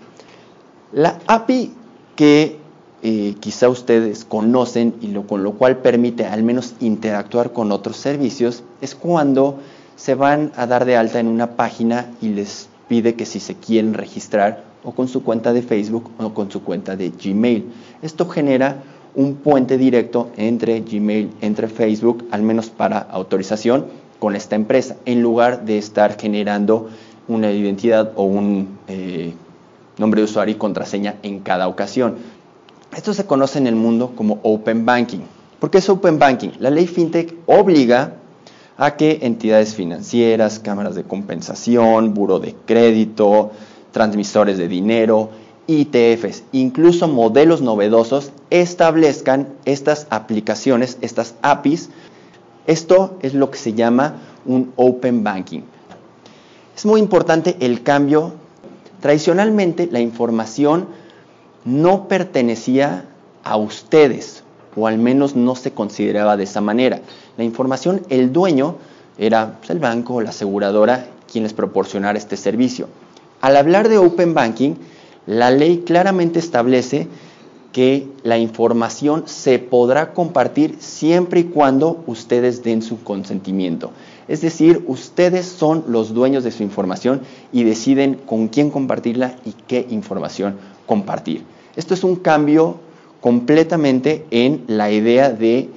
La 0.92 1.18
API 1.26 1.72
que 2.16 2.58
eh, 3.02 3.34
quizá 3.40 3.68
ustedes 3.68 4.24
conocen 4.24 4.94
y 5.00 5.12
con 5.22 5.42
lo 5.42 5.54
cual 5.54 5.78
permite 5.78 6.26
al 6.26 6.42
menos 6.42 6.74
interactuar 6.80 7.52
con 7.52 7.72
otros 7.72 7.96
servicios 7.96 8.62
es 8.80 8.94
cuando 8.94 9.58
se 9.96 10.14
van 10.14 10.52
a 10.56 10.66
dar 10.66 10.84
de 10.84 10.96
alta 10.96 11.18
en 11.18 11.26
una 11.26 11.56
página 11.56 12.10
y 12.20 12.28
les 12.28 12.68
pide 12.88 13.14
que 13.14 13.26
si 13.26 13.40
se 13.40 13.54
quieren 13.54 13.94
registrar 13.94 14.64
o 14.84 14.92
con 14.92 15.08
su 15.08 15.22
cuenta 15.22 15.52
de 15.52 15.62
Facebook 15.62 16.10
o 16.18 16.34
con 16.34 16.50
su 16.50 16.62
cuenta 16.62 16.96
de 16.96 17.10
Gmail. 17.10 17.72
Esto 18.02 18.28
genera 18.28 18.82
un 19.14 19.34
puente 19.36 19.78
directo 19.78 20.30
entre 20.36 20.80
Gmail, 20.80 21.30
entre 21.40 21.68
Facebook, 21.68 22.26
al 22.30 22.42
menos 22.42 22.70
para 22.70 22.98
autorización 22.98 23.86
con 24.18 24.36
esta 24.36 24.56
empresa, 24.56 24.96
en 25.04 25.22
lugar 25.22 25.64
de 25.64 25.78
estar 25.78 26.18
generando 26.18 26.88
una 27.28 27.50
identidad 27.50 28.12
o 28.16 28.24
un 28.24 28.78
eh, 28.88 29.32
nombre 29.98 30.20
de 30.20 30.24
usuario 30.24 30.54
y 30.54 30.58
contraseña 30.58 31.16
en 31.22 31.40
cada 31.40 31.68
ocasión. 31.68 32.16
Esto 32.96 33.14
se 33.14 33.26
conoce 33.26 33.58
en 33.58 33.66
el 33.66 33.74
mundo 33.74 34.12
como 34.14 34.38
Open 34.42 34.84
Banking. 34.84 35.20
¿Por 35.58 35.70
qué 35.70 35.78
es 35.78 35.88
Open 35.88 36.18
Banking? 36.18 36.50
La 36.58 36.70
ley 36.70 36.86
FinTech 36.86 37.34
obliga 37.46 38.14
a 38.76 38.96
que 38.96 39.20
entidades 39.22 39.74
financieras, 39.74 40.58
cámaras 40.58 40.94
de 40.94 41.04
compensación, 41.04 42.14
buro 42.14 42.38
de 42.38 42.54
crédito, 42.66 43.52
transmisores 43.92 44.58
de 44.58 44.68
dinero, 44.68 45.30
ITFs, 45.66 46.44
incluso 46.52 47.08
modelos 47.08 47.62
novedosos, 47.62 48.32
establezcan 48.50 49.48
estas 49.64 50.06
aplicaciones, 50.10 50.98
estas 51.00 51.34
APIs. 51.42 51.90
Esto 52.66 53.16
es 53.22 53.34
lo 53.34 53.50
que 53.50 53.58
se 53.58 53.72
llama 53.74 54.16
un 54.44 54.72
Open 54.76 55.22
Banking. 55.24 55.62
Es 56.74 56.86
muy 56.86 57.00
importante 57.00 57.56
el 57.60 57.82
cambio. 57.82 58.32
Tradicionalmente 59.00 59.88
la 59.90 60.00
información 60.00 60.88
no 61.64 62.08
pertenecía 62.08 63.06
a 63.44 63.56
ustedes, 63.56 64.42
o 64.76 64.86
al 64.86 64.98
menos 64.98 65.36
no 65.36 65.54
se 65.54 65.72
consideraba 65.72 66.36
de 66.36 66.44
esa 66.44 66.60
manera. 66.60 67.00
La 67.36 67.44
información, 67.44 68.02
el 68.08 68.32
dueño 68.32 68.76
era 69.18 69.58
pues, 69.58 69.70
el 69.70 69.78
banco 69.78 70.14
o 70.14 70.20
la 70.20 70.30
aseguradora 70.30 71.06
quien 71.30 71.44
les 71.44 71.52
proporcionara 71.52 72.18
este 72.18 72.36
servicio. 72.36 72.88
Al 73.40 73.56
hablar 73.56 73.88
de 73.88 73.98
Open 73.98 74.34
Banking, 74.34 74.74
la 75.26 75.50
ley 75.50 75.82
claramente 75.86 76.38
establece 76.38 77.08
que 77.72 78.06
la 78.22 78.38
información 78.38 79.24
se 79.26 79.58
podrá 79.58 80.12
compartir 80.12 80.76
siempre 80.78 81.40
y 81.40 81.44
cuando 81.44 82.02
ustedes 82.06 82.62
den 82.62 82.82
su 82.82 83.02
consentimiento. 83.02 83.92
Es 84.28 84.42
decir, 84.42 84.84
ustedes 84.86 85.46
son 85.46 85.84
los 85.88 86.12
dueños 86.12 86.44
de 86.44 86.52
su 86.52 86.62
información 86.62 87.22
y 87.52 87.64
deciden 87.64 88.14
con 88.26 88.48
quién 88.48 88.70
compartirla 88.70 89.36
y 89.44 89.52
qué 89.66 89.86
información 89.90 90.56
compartir. 90.86 91.44
Esto 91.74 91.94
es 91.94 92.04
un 92.04 92.16
cambio 92.16 92.76
completamente 93.20 94.26
en 94.30 94.64
la 94.66 94.90
idea 94.90 95.30
de 95.30 95.70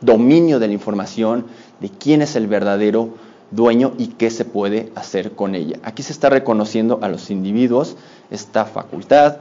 dominio 0.00 0.58
de 0.58 0.68
la 0.68 0.72
información, 0.72 1.44
de 1.80 1.90
quién 1.90 2.22
es 2.22 2.36
el 2.36 2.46
verdadero 2.46 3.10
dueño 3.50 3.92
y 3.98 4.08
qué 4.08 4.30
se 4.30 4.44
puede 4.44 4.90
hacer 4.94 5.32
con 5.32 5.54
ella. 5.54 5.78
Aquí 5.82 6.02
se 6.02 6.12
está 6.12 6.30
reconociendo 6.30 6.98
a 7.02 7.08
los 7.08 7.30
individuos 7.30 7.96
esta 8.30 8.64
facultad. 8.64 9.36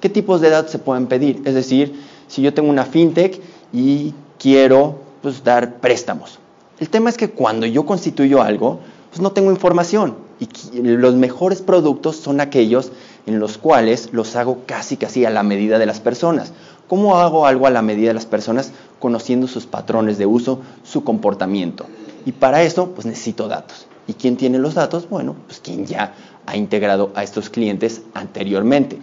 ¿Qué 0.00 0.08
tipos 0.08 0.40
de 0.40 0.50
datos 0.50 0.72
se 0.72 0.78
pueden 0.78 1.06
pedir? 1.06 1.42
Es 1.44 1.54
decir, 1.54 2.00
si 2.28 2.42
yo 2.42 2.54
tengo 2.54 2.68
una 2.68 2.84
fintech 2.84 3.40
y 3.72 4.14
quiero 4.38 5.00
pues, 5.22 5.42
dar 5.42 5.80
préstamos. 5.80 6.38
El 6.78 6.88
tema 6.90 7.10
es 7.10 7.16
que 7.16 7.30
cuando 7.30 7.66
yo 7.66 7.86
constituyo 7.86 8.42
algo, 8.42 8.80
pues 9.10 9.20
no 9.20 9.32
tengo 9.32 9.50
información 9.50 10.26
y 10.38 10.82
los 10.82 11.14
mejores 11.14 11.62
productos 11.62 12.16
son 12.16 12.40
aquellos 12.40 12.92
en 13.26 13.38
los 13.38 13.58
cuales 13.58 14.10
los 14.12 14.36
hago 14.36 14.58
casi 14.66 14.96
casi 14.96 15.24
a 15.24 15.30
la 15.30 15.42
medida 15.42 15.78
de 15.78 15.86
las 15.86 16.00
personas. 16.00 16.52
¿Cómo 16.88 17.16
hago 17.16 17.46
algo 17.46 17.66
a 17.66 17.70
la 17.70 17.82
medida 17.82 18.08
de 18.08 18.14
las 18.14 18.26
personas? 18.26 18.72
Conociendo 18.98 19.46
sus 19.46 19.66
patrones 19.66 20.18
de 20.18 20.26
uso, 20.26 20.60
su 20.82 21.04
comportamiento. 21.04 21.86
Y 22.24 22.32
para 22.32 22.62
eso, 22.62 22.90
pues 22.90 23.06
necesito 23.06 23.48
datos. 23.48 23.86
¿Y 24.08 24.14
quién 24.14 24.36
tiene 24.36 24.58
los 24.58 24.74
datos? 24.74 25.08
Bueno, 25.08 25.36
pues 25.46 25.60
quien 25.60 25.86
ya 25.86 26.14
ha 26.46 26.56
integrado 26.56 27.10
a 27.14 27.22
estos 27.22 27.50
clientes 27.50 28.02
anteriormente. 28.14 28.98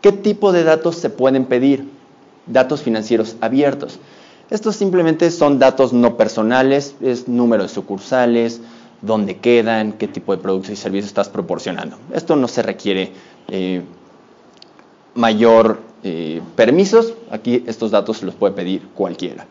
¿Qué 0.00 0.12
tipo 0.12 0.52
de 0.52 0.64
datos 0.64 0.96
se 0.96 1.10
pueden 1.10 1.46
pedir? 1.46 1.88
Datos 2.46 2.82
financieros 2.82 3.36
abiertos. 3.40 3.98
Estos 4.50 4.76
simplemente 4.76 5.30
son 5.30 5.58
datos 5.58 5.92
no 5.92 6.16
personales, 6.16 6.94
es 7.00 7.26
número 7.26 7.64
de 7.64 7.68
sucursales, 7.68 8.60
dónde 9.02 9.38
quedan, 9.38 9.92
qué 9.92 10.06
tipo 10.06 10.36
de 10.36 10.42
productos 10.42 10.70
y 10.70 10.76
servicios 10.76 11.08
estás 11.08 11.28
proporcionando. 11.28 11.96
Esto 12.12 12.36
no 12.36 12.46
se 12.46 12.62
requiere 12.62 13.12
eh, 13.48 13.82
mayor 15.14 15.80
eh, 16.08 16.40
permisos, 16.54 17.14
aquí 17.32 17.64
estos 17.66 17.90
datos 17.90 18.22
los 18.22 18.36
puede 18.36 18.54
pedir 18.54 18.82
cualquiera. 18.94 19.44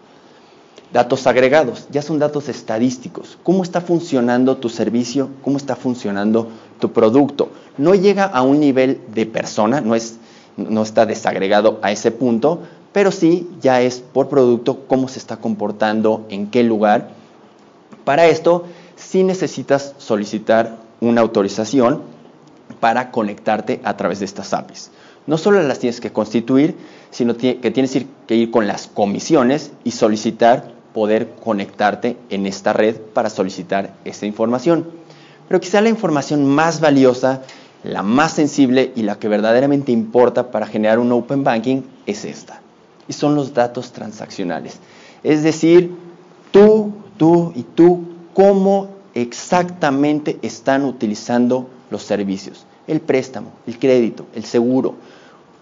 Datos 0.93 1.27
agregados, 1.27 1.87
ya 1.91 2.01
son 2.01 2.17
datos 2.17 2.47
estadísticos. 2.47 3.37
¿Cómo 3.43 3.61
está 3.61 3.81
funcionando 3.81 4.55
tu 4.55 4.69
servicio? 4.69 5.27
¿Cómo 5.43 5.57
está 5.57 5.75
funcionando 5.75 6.47
tu 6.79 6.93
producto? 6.93 7.49
No 7.77 7.93
llega 7.93 8.23
a 8.23 8.41
un 8.41 8.61
nivel 8.61 9.01
de 9.13 9.25
persona, 9.25 9.81
no, 9.81 9.95
es, 9.95 10.15
no 10.55 10.83
está 10.83 11.05
desagregado 11.05 11.79
a 11.81 11.91
ese 11.91 12.11
punto, 12.11 12.61
pero 12.93 13.11
sí 13.11 13.49
ya 13.59 13.81
es 13.81 13.99
por 13.99 14.29
producto 14.29 14.85
cómo 14.87 15.09
se 15.09 15.19
está 15.19 15.35
comportando, 15.35 16.25
en 16.29 16.49
qué 16.49 16.63
lugar. 16.63 17.09
Para 18.05 18.27
esto 18.27 18.63
sí 18.95 19.25
necesitas 19.25 19.93
solicitar 19.97 20.77
una 21.01 21.19
autorización 21.19 22.01
para 22.79 23.11
conectarte 23.11 23.81
a 23.83 23.97
través 23.97 24.19
de 24.19 24.25
estas 24.25 24.53
APIs. 24.53 24.91
No 25.27 25.37
solo 25.37 25.61
las 25.63 25.79
tienes 25.79 25.99
que 25.99 26.11
constituir, 26.11 26.75
sino 27.11 27.35
que 27.35 27.55
tienes 27.73 27.97
que 28.27 28.35
ir 28.35 28.51
con 28.51 28.67
las 28.67 28.87
comisiones 28.87 29.71
y 29.83 29.91
solicitar 29.91 30.75
poder 30.93 31.31
conectarte 31.43 32.15
en 32.29 32.45
esta 32.45 32.71
red 32.71 32.95
para 32.95 33.29
solicitar 33.29 33.95
esa 34.05 34.25
información. 34.25 34.87
Pero 35.47 35.59
quizá 35.59 35.81
la 35.81 35.89
información 35.89 36.45
más 36.45 36.79
valiosa, 36.79 37.41
la 37.83 38.01
más 38.01 38.31
sensible 38.31 38.93
y 38.95 39.03
la 39.03 39.19
que 39.19 39.27
verdaderamente 39.27 39.91
importa 39.91 40.51
para 40.51 40.65
generar 40.65 40.99
un 40.99 41.11
open 41.11 41.43
banking 41.43 41.81
es 42.05 42.23
esta. 42.23 42.61
Y 43.07 43.13
son 43.13 43.35
los 43.35 43.53
datos 43.53 43.91
transaccionales. 43.91 44.79
Es 45.21 45.43
decir, 45.43 45.93
tú, 46.51 46.93
tú 47.17 47.51
y 47.55 47.63
tú, 47.63 48.05
cómo 48.33 48.87
exactamente 49.13 50.39
están 50.41 50.85
utilizando 50.85 51.67
los 51.89 52.03
servicios. 52.03 52.65
El 52.87 53.01
préstamo, 53.01 53.51
el 53.67 53.77
crédito, 53.77 54.27
el 54.33 54.45
seguro. 54.45 54.95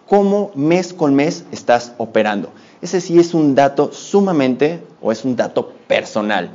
Cómo 0.08 0.52
mes 0.56 0.94
con 0.94 1.16
mes 1.16 1.46
estás 1.52 1.94
operando. 1.98 2.50
Ese 2.82 3.00
sí 3.00 3.20
es 3.20 3.34
un 3.34 3.56
dato 3.56 3.92
sumamente 3.94 4.84
o 5.02 5.12
es 5.12 5.24
un 5.24 5.36
dato 5.36 5.72
personal. 5.88 6.50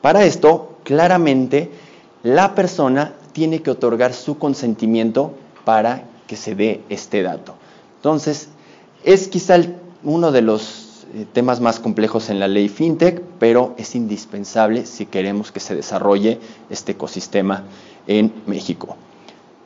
Para 0.00 0.24
esto, 0.24 0.78
claramente, 0.84 1.70
la 2.22 2.54
persona 2.54 3.14
tiene 3.32 3.60
que 3.62 3.70
otorgar 3.70 4.14
su 4.14 4.38
consentimiento 4.38 5.34
para 5.64 6.04
que 6.26 6.36
se 6.36 6.54
dé 6.54 6.82
este 6.88 7.22
dato. 7.22 7.54
Entonces, 7.96 8.48
es 9.04 9.28
quizá 9.28 9.58
uno 10.04 10.32
de 10.32 10.42
los 10.42 11.06
eh, 11.14 11.26
temas 11.32 11.60
más 11.60 11.80
complejos 11.80 12.30
en 12.30 12.40
la 12.40 12.48
ley 12.48 12.68
FinTech, 12.68 13.20
pero 13.38 13.74
es 13.78 13.94
indispensable 13.94 14.86
si 14.86 15.06
queremos 15.06 15.52
que 15.52 15.60
se 15.60 15.74
desarrolle 15.74 16.38
este 16.70 16.92
ecosistema 16.92 17.64
en 18.06 18.32
México. 18.46 18.96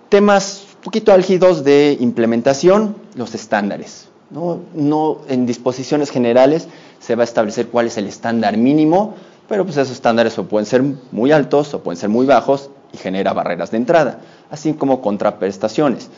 Temas 0.09 0.67
poquito 0.83 1.13
álgidos 1.13 1.65
de 1.65 1.97
implementación, 2.01 2.97
los 3.15 3.35
estándares. 3.35 4.09
¿no? 4.31 5.19
en 5.29 5.47
disposiciones 5.47 6.11
generales 6.11 6.69
se 7.01 7.17
va 7.17 7.23
a 7.23 7.25
establecer 7.25 7.69
cuál 7.69 7.87
es 7.87 7.99
el 7.99 8.07
estándar 8.07 8.57
mínimo, 8.57 9.15
pero 9.49 9.65
pues 9.65 9.77
esos 9.77 9.91
estándares 9.91 10.35
pueden 10.49 10.67
ser 10.67 10.83
muy 11.11 11.33
altos 11.33 11.75
o 11.75 11.81
pueden 11.81 11.99
ser 11.99 12.09
muy 12.09 12.27
bajos 12.27 12.71
y 12.93 12.99
genera 12.99 13.33
barreras 13.33 13.71
de 13.73 13.79
entrada, 13.79 14.21
así 14.51 14.73
como 14.75 15.01
contraprestaciones. 15.01 16.09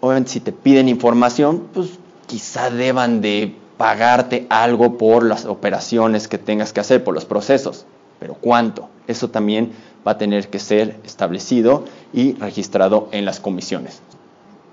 Obviamente 0.00 0.30
si 0.30 0.40
te 0.40 0.52
piden 0.52 0.88
información, 0.88 1.68
pues 1.74 1.90
quizá 2.26 2.70
deban 2.70 3.20
de 3.20 3.54
pagarte 3.76 4.46
algo 4.48 4.96
por 4.96 5.24
las 5.24 5.44
operaciones 5.44 6.28
que 6.28 6.38
tengas 6.38 6.72
que 6.72 6.80
hacer, 6.80 7.04
por 7.04 7.14
los 7.14 7.26
procesos, 7.26 7.84
pero 8.18 8.34
¿cuánto? 8.34 8.88
Eso 9.06 9.28
también 9.28 9.72
va 10.06 10.12
a 10.12 10.18
tener 10.18 10.48
que 10.48 10.58
ser 10.58 10.96
establecido 11.04 11.84
y 12.12 12.34
registrado 12.34 13.08
en 13.12 13.24
las 13.24 13.40
comisiones. 13.40 14.00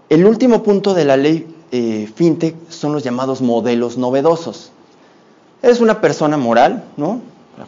El 0.10 0.26
último 0.26 0.63
punto 0.63 0.94
de 0.94 1.06
la 1.06 1.18
ley 1.18 1.48
eh, 1.72 2.10
fintech 2.13 2.56
son 2.70 2.94
los 2.94 3.04
llamados 3.04 3.42
modelos 3.42 3.98
novedosos. 3.98 4.72
Eres 5.62 5.82
una 5.82 6.00
persona 6.00 6.38
moral, 6.38 6.86
¿no? 6.96 7.20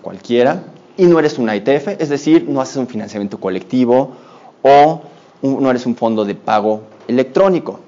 cualquiera, 0.01 0.63
y 0.97 1.05
no 1.05 1.19
eres 1.19 1.39
una 1.39 1.55
ITF, 1.55 1.99
es 1.99 2.09
decir, 2.09 2.45
no 2.47 2.61
haces 2.61 2.77
un 2.77 2.87
financiamiento 2.87 3.39
colectivo 3.39 4.11
o 4.61 5.01
no 5.41 5.69
eres 5.69 5.85
un 5.85 5.95
fondo 5.95 6.25
de 6.25 6.35
pago 6.35 6.83
electrónico. 7.07 7.79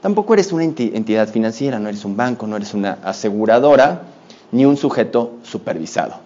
Tampoco 0.00 0.34
eres 0.34 0.52
una 0.52 0.64
entidad 0.64 1.28
financiera, 1.28 1.78
no 1.78 1.88
eres 1.88 2.04
un 2.04 2.16
banco, 2.16 2.46
no 2.46 2.56
eres 2.56 2.74
una 2.74 2.98
aseguradora, 3.04 4.02
ni 4.52 4.64
un 4.64 4.76
sujeto 4.76 5.32
supervisado. 5.42 6.16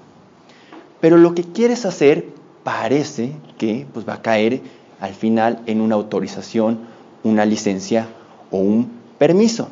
Pero 1.01 1.17
lo 1.17 1.35
que 1.35 1.45
quieres 1.45 1.87
hacer 1.87 2.36
parece 2.67 3.31
que 3.59 3.87
pues, 3.93 4.09
va 4.09 4.15
a 4.15 4.23
caer 4.23 4.61
al 4.99 5.15
final 5.15 5.61
en 5.67 5.81
una 5.81 5.95
autorización, 5.95 6.81
una 7.23 7.45
licencia 7.45 8.09
o 8.51 8.59
un 8.59 8.91
permiso. 9.19 9.69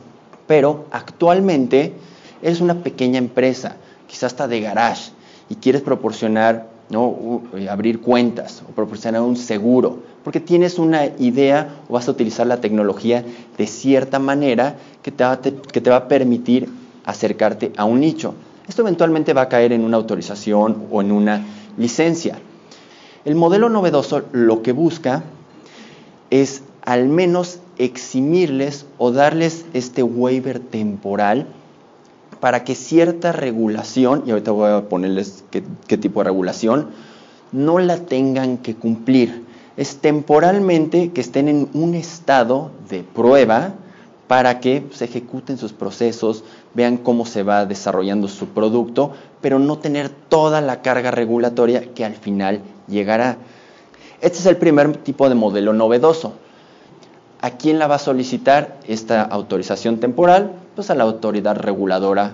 Pero 0.47 0.85
actualmente 0.93 1.93
eres 2.41 2.61
una 2.61 2.85
pequeña 2.85 3.19
empresa, 3.19 3.79
quizás 4.07 4.35
hasta 4.35 4.47
de 4.47 4.61
garage, 4.61 5.11
y 5.49 5.57
quieres 5.57 5.83
proporcionar, 5.83 6.69
¿no? 6.89 7.43
Eh, 7.57 7.69
abrir 7.69 8.01
cuentas 8.01 8.63
o 8.63 8.71
proporcionar 8.71 9.23
un 9.23 9.37
seguro, 9.37 9.99
porque 10.23 10.39
tienes 10.39 10.79
una 10.79 11.07
idea 11.19 11.81
o 11.89 11.95
vas 11.95 12.07
a 12.07 12.13
utilizar 12.13 12.47
la 12.47 12.61
tecnología 12.61 13.25
de 13.59 13.67
cierta 13.67 14.21
manera 14.21 14.77
que 15.03 15.11
te 15.11 15.25
va, 15.25 15.41
que 15.41 15.81
te 15.81 15.91
va 15.91 15.97
a 15.97 16.07
permitir 16.07 16.69
acercarte 17.05 17.73
a 17.77 17.87
un 17.87 17.99
nicho. 17.99 18.37
Esto 18.69 18.83
eventualmente 18.83 19.33
va 19.33 19.43
a 19.43 19.49
caer 19.49 19.73
en 19.73 19.85
una 19.85 19.97
autorización 19.97 20.85
o 20.93 21.01
en 21.01 21.11
una 21.11 21.45
licencia. 21.77 22.39
El 23.25 23.37
modelo 23.37 23.71
novedoso 23.71 24.23
lo 24.33 24.63
que 24.63 24.73
busca 24.73 25.23
es 26.29 26.63
al 26.83 27.09
menos 27.09 27.59
eximirles 27.79 28.85
o 28.99 29.13
darles 29.13 29.65
este 29.73 30.03
waiver 30.03 30.61
temporal 30.61 31.47
para 32.41 32.65
que 32.65 32.75
cierta 32.75 33.33
regulación, 33.33 34.25
y 34.27 34.31
ahorita 34.33 34.51
voy 34.51 34.71
a 34.71 34.89
ponerles 34.91 35.45
qué, 35.51 35.97
tipo 35.97 36.21
de 36.21 36.25
regulación, 36.25 36.89
no 37.53 37.79
la 37.79 37.97
tengan 37.97 38.59
que 38.59 38.75
cumplir. 38.75 39.45
Es 39.79 39.97
temporalmente 39.97 41.11
que 41.13 41.23
estén 41.23 41.49
en 41.49 41.71
un 41.73 41.95
estado 41.95 42.71
de 42.91 43.03
prueba 43.03 43.73
para 44.29 44.61
que 44.61 44.87
se 44.93 45.07
ejecuten 45.07 45.57
sus 45.57 45.73
procesos, 45.73 46.45
vean 46.75 46.99
cómo 46.99 47.25
se 47.25 47.43
va 47.43 47.65
desarrollando 47.65 48.29
su 48.29 48.49
producto, 48.49 49.13
pero 49.41 49.59
no 49.59 49.79
tener 49.79 50.11
toda 50.11 50.61
la 50.61 50.83
carga 50.83 51.11
regulatoria 51.11 51.95
que 51.95 52.05
al 52.05 52.15
final 52.15 52.61
llegará. 52.89 53.37
Este 54.21 54.39
es 54.39 54.47
el 54.47 54.57
primer 54.57 54.97
tipo 54.99 55.29
de 55.29 55.35
modelo 55.35 55.73
novedoso. 55.73 56.35
¿A 57.41 57.51
quién 57.51 57.79
la 57.79 57.87
va 57.87 57.97
a 57.97 57.99
solicitar 57.99 58.79
esta 58.89 59.23
autorización 59.23 59.99
temporal? 59.99 60.53
Pues 60.75 60.91
a 60.91 60.95
la 60.95 61.05
autoridad 61.05 61.57
reguladora 61.57 62.33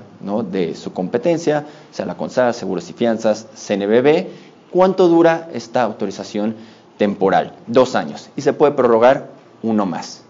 de 0.50 0.76
su 0.76 0.92
competencia, 0.92 1.66
sea 1.90 2.06
la 2.06 2.16
CONSAR, 2.16 2.54
Seguros 2.54 2.88
y 2.90 2.92
Fianzas, 2.92 3.48
CNBB. 3.56 4.28
¿Cuánto 4.70 5.08
dura 5.08 5.48
esta 5.52 5.82
autorización 5.82 6.54
temporal? 6.96 7.54
Dos 7.66 7.96
años. 7.96 8.30
Y 8.36 8.42
se 8.42 8.52
puede 8.52 8.72
prorrogar 8.72 9.30
uno 9.62 9.84
más. 9.84 10.22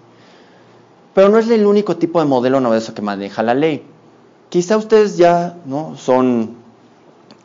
Pero 1.13 1.29
no 1.29 1.39
es 1.39 1.51
el 1.51 1.67
único 1.67 1.97
tipo 1.99 2.21
de 2.21 2.27
modelo 2.27 2.61
novedoso 2.61 2.95
que 2.95 3.03
maneja 3.03 3.43
la 3.43 3.55
ley. 3.55 3.85
Quizá 4.49 4.77
ustedes 4.77 5.19
ya 5.19 5.57
¿no? 5.67 5.97
son 5.97 6.57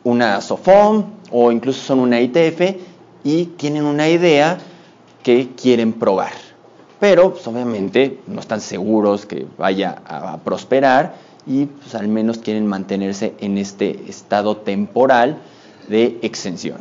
una 0.04 0.40
SOFOM 0.40 1.04
o 1.30 1.52
incluso 1.52 1.80
son 1.80 2.00
una 2.00 2.20
ITF 2.20 2.60
y 3.24 3.46
tienen 3.56 3.84
una 3.84 4.08
idea 4.08 4.58
que 5.22 5.50
quieren 5.60 5.92
probar. 5.92 6.32
Pero 7.00 7.32
pues, 7.32 7.46
obviamente 7.46 8.20
no 8.26 8.40
están 8.40 8.60
seguros 8.60 9.26
que 9.26 9.46
vaya 9.58 10.02
a 10.06 10.38
prosperar 10.38 11.16
y 11.46 11.66
pues, 11.66 11.94
al 11.94 12.08
menos 12.08 12.38
quieren 12.38 12.66
mantenerse 12.66 13.34
en 13.40 13.58
este 13.58 14.08
estado 14.08 14.56
temporal 14.58 15.38
de 15.88 16.18
exención. 16.22 16.78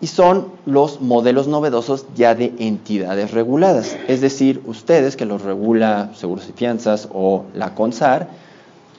Y 0.00 0.06
son 0.06 0.52
los 0.64 1.00
modelos 1.00 1.48
novedosos 1.48 2.06
ya 2.14 2.34
de 2.34 2.54
entidades 2.58 3.32
reguladas, 3.32 3.96
es 4.06 4.20
decir, 4.20 4.62
ustedes 4.64 5.16
que 5.16 5.24
los 5.24 5.42
regula 5.42 6.12
Seguros 6.14 6.48
y 6.48 6.52
Fianzas 6.52 7.08
o 7.12 7.46
la 7.52 7.74
CONSAR, 7.74 8.28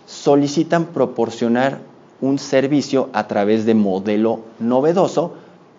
solicitan 0.05 0.87
proporcionar 0.87 1.79
un 2.21 2.39
servicio 2.39 3.09
a 3.13 3.27
través 3.27 3.65
de 3.65 3.73
modelo 3.73 4.41
novedoso, 4.59 5.33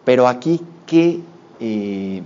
pero 0.05 0.27
aquí, 0.29 0.61
¿qué 0.87 1.21
eh, 1.61 2.23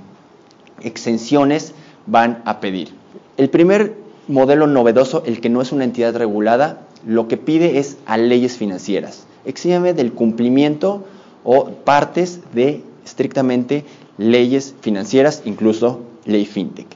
exenciones 0.80 1.74
van 2.06 2.42
a 2.44 2.60
pedir? 2.60 2.90
El 3.36 3.50
primer 3.50 3.96
modelo 4.28 4.66
novedoso, 4.66 5.22
el 5.26 5.40
que 5.40 5.50
no 5.50 5.60
es 5.60 5.72
una 5.72 5.84
entidad 5.84 6.16
regulada, 6.16 6.86
lo 7.06 7.28
que 7.28 7.36
pide 7.36 7.78
es 7.78 7.98
a 8.06 8.16
leyes 8.16 8.56
financieras. 8.56 9.26
Exígame 9.44 9.92
del 9.92 10.12
cumplimiento 10.12 11.04
o 11.42 11.66
partes 11.66 12.40
de 12.54 12.82
estrictamente 13.04 13.84
leyes 14.16 14.74
financieras, 14.80 15.42
incluso 15.44 16.00
ley 16.24 16.46
fintech. 16.46 16.86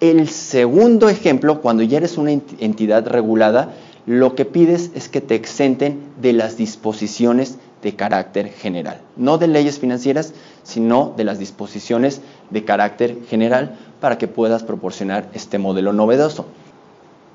El 0.00 0.28
segundo 0.28 1.08
ejemplo, 1.08 1.60
cuando 1.60 1.82
ya 1.82 1.98
eres 1.98 2.18
una 2.18 2.32
entidad 2.32 3.06
regulada, 3.06 3.74
lo 4.06 4.36
que 4.36 4.44
pides 4.44 4.92
es 4.94 5.08
que 5.08 5.20
te 5.20 5.34
exenten 5.34 6.00
de 6.20 6.32
las 6.32 6.56
disposiciones 6.56 7.58
de 7.82 7.96
carácter 7.96 8.48
general. 8.48 9.00
No 9.16 9.36
de 9.36 9.48
leyes 9.48 9.78
financieras, 9.78 10.32
sino 10.62 11.12
de 11.16 11.24
las 11.24 11.38
disposiciones 11.38 12.20
de 12.50 12.64
carácter 12.64 13.18
general 13.28 13.76
para 14.00 14.16
que 14.16 14.28
puedas 14.28 14.62
proporcionar 14.62 15.28
este 15.34 15.58
modelo 15.58 15.92
novedoso. 15.92 16.46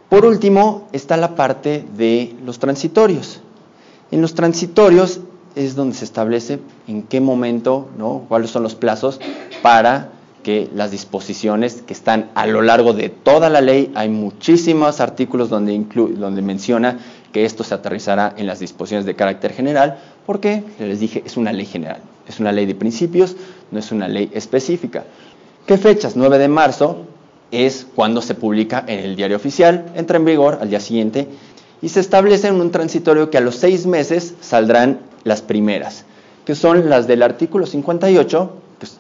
Por 0.10 0.26
último, 0.26 0.88
está 0.94 1.18
la 1.18 1.36
parte 1.36 1.86
de 1.96 2.36
los 2.46 2.60
transitorios. 2.60 3.42
En 4.12 4.22
los 4.22 4.34
transitorios 4.34 5.22
es 5.56 5.76
donde 5.76 5.96
se 5.96 6.06
establece 6.06 6.60
en 6.88 7.04
qué 7.04 7.22
momento, 7.22 7.90
¿no? 7.98 8.26
cuáles 8.28 8.50
son 8.50 8.64
los 8.64 8.76
plazos 8.76 9.20
para 9.62 10.10
que 10.44 10.70
las 10.74 10.92
disposiciones 10.92 11.84
que 11.86 11.94
están 11.94 12.32
a 12.36 12.48
lo 12.48 12.62
largo 12.62 12.94
de 12.94 13.10
toda 13.10 13.50
la 13.50 13.62
ley, 13.62 13.92
hay 13.96 14.10
muchísimos 14.10 15.00
artículos 15.00 15.50
donde, 15.50 15.86
donde 16.16 16.42
menciona 16.42 17.00
que 17.32 17.46
esto 17.46 17.64
se 17.64 17.74
aterrizará 17.74 18.34
en 18.38 18.48
las 18.48 18.60
disposiciones 18.60 19.06
de 19.06 19.16
carácter 19.16 19.54
general, 19.54 20.00
porque, 20.26 20.64
les 20.80 21.00
dije, 21.00 21.24
es 21.26 21.38
una 21.38 21.54
ley 21.54 21.66
general, 21.66 22.02
es 22.28 22.40
una 22.40 22.52
ley 22.52 22.66
de 22.66 22.76
principios, 22.76 23.36
no 23.72 23.80
es 23.80 23.92
una 23.92 24.08
ley 24.08 24.30
específica. 24.34 25.06
¿Qué 25.66 25.78
fechas? 25.78 26.16
9 26.16 26.38
de 26.38 26.48
marzo 26.48 27.06
es 27.52 27.86
cuando 27.96 28.22
se 28.22 28.36
publica 28.36 28.84
en 28.88 29.00
el 29.00 29.16
diario 29.16 29.38
oficial, 29.38 29.92
entra 29.96 30.18
en 30.18 30.26
vigor 30.26 30.60
al 30.62 30.70
día 30.70 30.80
siguiente 30.80 31.28
y 31.82 31.90
se 31.90 32.00
establece 32.00 32.48
en 32.48 32.56
un 32.56 32.72
transitorio 32.72 33.30
que 33.30 33.38
a 33.38 33.42
los 33.42 33.56
seis 33.56 33.86
meses 33.86 34.36
saldrán 34.42 35.00
las 35.24 35.42
primeras, 35.42 36.06
que 36.46 36.56
son 36.56 36.90
las 36.90 37.08
del 37.08 37.24
artículo 37.24 37.66
58, 37.66 38.52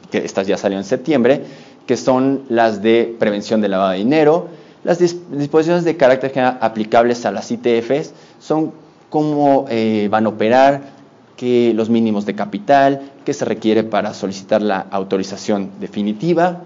que 0.10 0.20
estas 0.20 0.48
ya 0.48 0.58
salieron 0.58 0.84
en 0.84 0.90
septiembre, 0.90 1.44
que 1.86 1.98
son 1.98 2.44
las 2.50 2.82
de 2.82 3.16
prevención 3.20 3.62
de 3.62 3.70
lavado 3.70 3.92
de 3.92 3.98
dinero, 3.98 4.48
las 4.84 5.00
disposiciones 5.00 5.84
de 5.84 5.96
carácter 5.96 6.32
general 6.32 6.58
aplicables 6.62 7.26
a 7.26 7.32
las 7.32 7.52
ITFs 7.52 8.14
son 8.40 8.74
cómo 9.10 9.66
eh, 9.70 10.08
van 10.10 10.26
a 10.26 10.30
operar, 10.30 11.02
que 11.38 11.74
los 11.74 11.90
mínimos 11.90 12.26
de 12.26 12.36
capital, 12.36 13.02
que 13.26 13.34
se 13.34 13.46
requiere 13.46 13.84
para 13.84 14.14
solicitar 14.14 14.62
la 14.62 14.80
autorización 14.92 15.72
definitiva, 15.80 16.62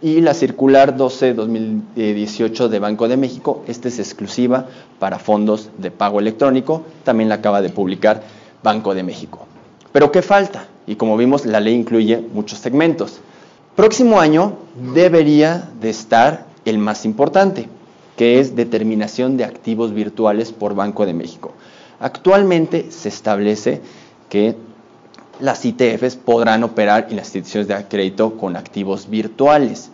y 0.00 0.20
la 0.20 0.34
circular 0.34 0.96
12-2018 0.96 2.68
de 2.68 2.78
Banco 2.80 3.08
de 3.08 3.16
México, 3.16 3.62
esta 3.68 3.88
es 3.88 4.00
exclusiva 4.00 4.66
para 4.98 5.18
fondos 5.20 5.70
de 5.78 5.92
pago 5.92 6.18
electrónico, 6.18 6.82
también 7.04 7.28
la 7.28 7.36
acaba 7.36 7.62
de 7.62 7.70
publicar 7.70 8.22
Banco 8.62 8.94
de 8.94 9.04
México. 9.04 9.46
Pero 9.92 10.10
¿qué 10.10 10.22
falta? 10.22 10.66
Y 10.86 10.96
como 10.96 11.16
vimos, 11.16 11.46
la 11.46 11.60
ley 11.60 11.74
incluye 11.74 12.24
muchos 12.32 12.58
segmentos. 12.58 13.20
Próximo 13.76 14.20
año 14.20 14.58
debería 14.94 15.70
de 15.80 15.90
estar 15.90 16.46
el 16.64 16.78
más 16.78 17.04
importante, 17.04 17.68
que 18.16 18.38
es 18.40 18.54
determinación 18.54 19.36
de 19.36 19.44
activos 19.44 19.94
virtuales 19.94 20.52
por 20.52 20.74
Banco 20.74 21.06
de 21.06 21.14
México. 21.14 21.52
Actualmente 21.98 22.90
se 22.90 23.08
establece 23.08 23.80
que 24.28 24.56
las 25.40 25.64
ITFs 25.64 26.16
podrán 26.16 26.64
operar 26.64 27.06
en 27.10 27.16
las 27.16 27.26
instituciones 27.26 27.68
de 27.68 27.88
crédito 27.88 28.36
con 28.36 28.56
activos 28.56 29.08
virtuales, 29.08 29.90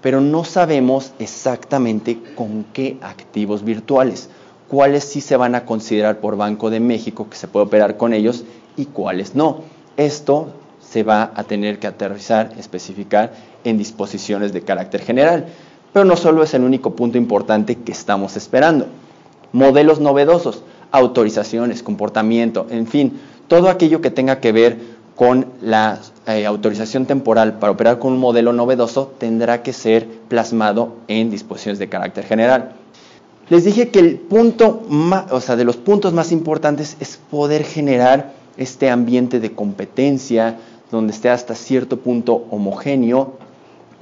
pero 0.00 0.20
no 0.20 0.44
sabemos 0.44 1.12
exactamente 1.18 2.20
con 2.34 2.64
qué 2.72 2.98
activos 3.00 3.64
virtuales, 3.64 4.28
cuáles 4.68 5.04
sí 5.04 5.20
se 5.20 5.36
van 5.36 5.54
a 5.54 5.64
considerar 5.64 6.20
por 6.20 6.36
Banco 6.36 6.70
de 6.70 6.80
México 6.80 7.28
que 7.30 7.36
se 7.36 7.48
puede 7.48 7.66
operar 7.66 7.96
con 7.96 8.12
ellos 8.12 8.44
y 8.76 8.86
cuáles 8.86 9.34
no. 9.34 9.62
Esto 9.96 10.52
se 10.80 11.02
va 11.02 11.32
a 11.34 11.44
tener 11.44 11.78
que 11.78 11.86
aterrizar, 11.86 12.52
especificar 12.58 13.32
en 13.64 13.78
disposiciones 13.78 14.52
de 14.52 14.62
carácter 14.62 15.02
general. 15.02 15.46
Pero 15.92 16.04
no 16.04 16.16
solo 16.16 16.42
es 16.42 16.54
el 16.54 16.62
único 16.62 16.94
punto 16.94 17.18
importante 17.18 17.76
que 17.76 17.92
estamos 17.92 18.36
esperando. 18.36 18.86
Modelos 19.52 20.00
novedosos, 20.00 20.62
autorizaciones, 20.90 21.82
comportamiento, 21.82 22.66
en 22.70 22.86
fin, 22.86 23.20
todo 23.48 23.68
aquello 23.68 24.00
que 24.00 24.10
tenga 24.10 24.40
que 24.40 24.52
ver 24.52 24.78
con 25.14 25.46
la 25.60 26.00
eh, 26.26 26.46
autorización 26.46 27.06
temporal 27.06 27.58
para 27.58 27.72
operar 27.72 27.98
con 27.98 28.12
un 28.12 28.18
modelo 28.18 28.52
novedoso 28.52 29.12
tendrá 29.18 29.62
que 29.62 29.72
ser 29.72 30.08
plasmado 30.28 30.96
en 31.06 31.30
disposiciones 31.30 31.78
de 31.78 31.88
carácter 31.88 32.24
general. 32.24 32.72
Les 33.48 33.64
dije 33.64 33.90
que 33.90 34.00
el 34.00 34.16
punto 34.16 34.82
más, 34.88 35.30
o 35.30 35.40
sea, 35.40 35.54
de 35.54 35.64
los 35.64 35.76
puntos 35.76 36.12
más 36.12 36.32
importantes 36.32 36.96
es 36.98 37.18
poder 37.30 37.64
generar 37.64 38.32
este 38.56 38.90
ambiente 38.90 39.40
de 39.40 39.52
competencia 39.52 40.58
donde 40.90 41.12
esté 41.12 41.30
hasta 41.30 41.54
cierto 41.54 41.98
punto 41.98 42.46
homogéneo 42.50 43.38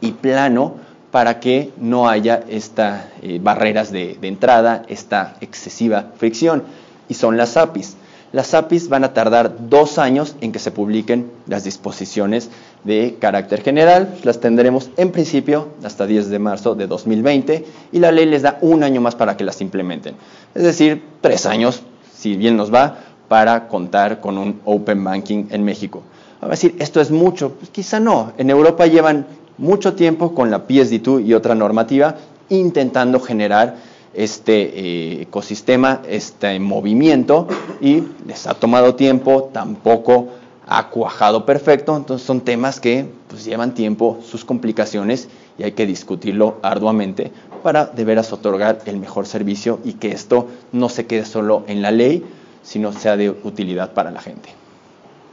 y 0.01 0.13
plano 0.13 0.75
para 1.11 1.41
que 1.41 1.71
no 1.77 2.09
haya 2.09 2.43
estas 2.49 3.05
eh, 3.23 3.39
barreras 3.43 3.93
de, 3.93 4.17
de 4.21 4.29
entrada, 4.29 4.83
esta 4.89 5.37
excesiva 5.41 6.13
fricción. 6.17 6.63
Y 7.09 7.15
son 7.15 7.37
las 7.37 7.57
APIs. 7.57 7.97
Las 8.33 8.55
APIs 8.55 8.89
van 8.89 9.05
a 9.05 9.13
tardar 9.13 9.69
dos 9.69 9.99
años 9.99 10.37
en 10.41 10.53
que 10.53 10.59
se 10.59 10.71
publiquen 10.71 11.31
las 11.47 11.65
disposiciones 11.65 12.49
de 12.83 13.17
carácter 13.21 13.63
general. 13.63 14.17
Las 14.25 14.41
tendremos 14.41 14.89
en 14.97 15.13
principio 15.13 15.69
hasta 15.85 16.07
10 16.07 16.31
de 16.31 16.39
marzo 16.39 16.75
de 16.75 16.87
2020 16.87 17.67
y 17.93 17.99
la 17.99 18.11
ley 18.11 18.25
les 18.25 18.41
da 18.41 18.57
un 18.63 18.83
año 18.85 19.03
más 19.03 19.15
para 19.15 19.37
que 19.37 19.45
las 19.45 19.61
implementen. 19.61 20.15
Es 20.55 20.63
decir, 20.63 21.05
tres 21.21 21.45
años, 21.45 21.83
si 22.17 22.37
bien 22.37 22.57
nos 22.57 22.73
va, 22.73 23.01
para 23.33 23.67
contar 23.67 24.21
con 24.21 24.37
un 24.37 24.61
Open 24.67 25.03
Banking 25.03 25.47
en 25.49 25.65
México. 25.65 26.03
a 26.43 26.49
decir, 26.49 26.77
esto 26.79 27.01
es 27.01 27.11
mucho, 27.11 27.53
pues 27.53 27.71
quizá 27.71 27.99
no. 27.99 28.35
En 28.37 28.51
Europa 28.51 28.87
llevan 28.87 29.25
mucho 29.57 29.95
tiempo 29.95 30.35
con 30.35 30.51
la 30.51 30.69
PSD2 30.69 31.25
y 31.25 31.33
otra 31.33 31.55
normativa 31.55 32.17
intentando 32.51 33.19
generar 33.21 33.77
este 34.13 34.53
eh, 34.61 35.23
ecosistema, 35.23 36.03
este 36.07 36.61
movimiento 36.61 37.49
y 37.81 38.03
les 38.27 38.47
ha 38.47 38.53
tomado 38.53 38.97
tiempo, 38.97 39.49
tampoco 39.51 40.29
ha 40.67 40.91
cuajado 40.91 41.47
perfecto, 41.47 41.97
entonces 41.97 42.27
son 42.27 42.43
temas 42.43 42.81
que 42.81 43.07
pues, 43.29 43.47
llevan 43.47 43.73
tiempo, 43.73 44.19
sus 44.31 44.45
complicaciones 44.45 45.29
y 45.59 45.63
hay 45.63 45.73
que 45.73 45.87
discutirlo 45.87 46.59
arduamente 46.61 47.33
para 47.63 47.87
de 47.87 48.05
veras 48.05 48.31
otorgar 48.35 48.81
el 48.85 48.99
mejor 48.99 49.27
servicio 49.27 49.79
y 49.85 49.95
que 49.95 50.13
esto 50.13 50.49
no 50.73 50.91
se 50.91 51.07
quede 51.07 51.25
solo 51.25 51.65
en 51.67 51.81
la 51.81 51.93
ley, 51.93 52.23
sino 52.63 52.93
sea 52.93 53.17
de 53.17 53.31
utilidad 53.31 53.93
para 53.93 54.11
la 54.11 54.21
gente. 54.21 54.51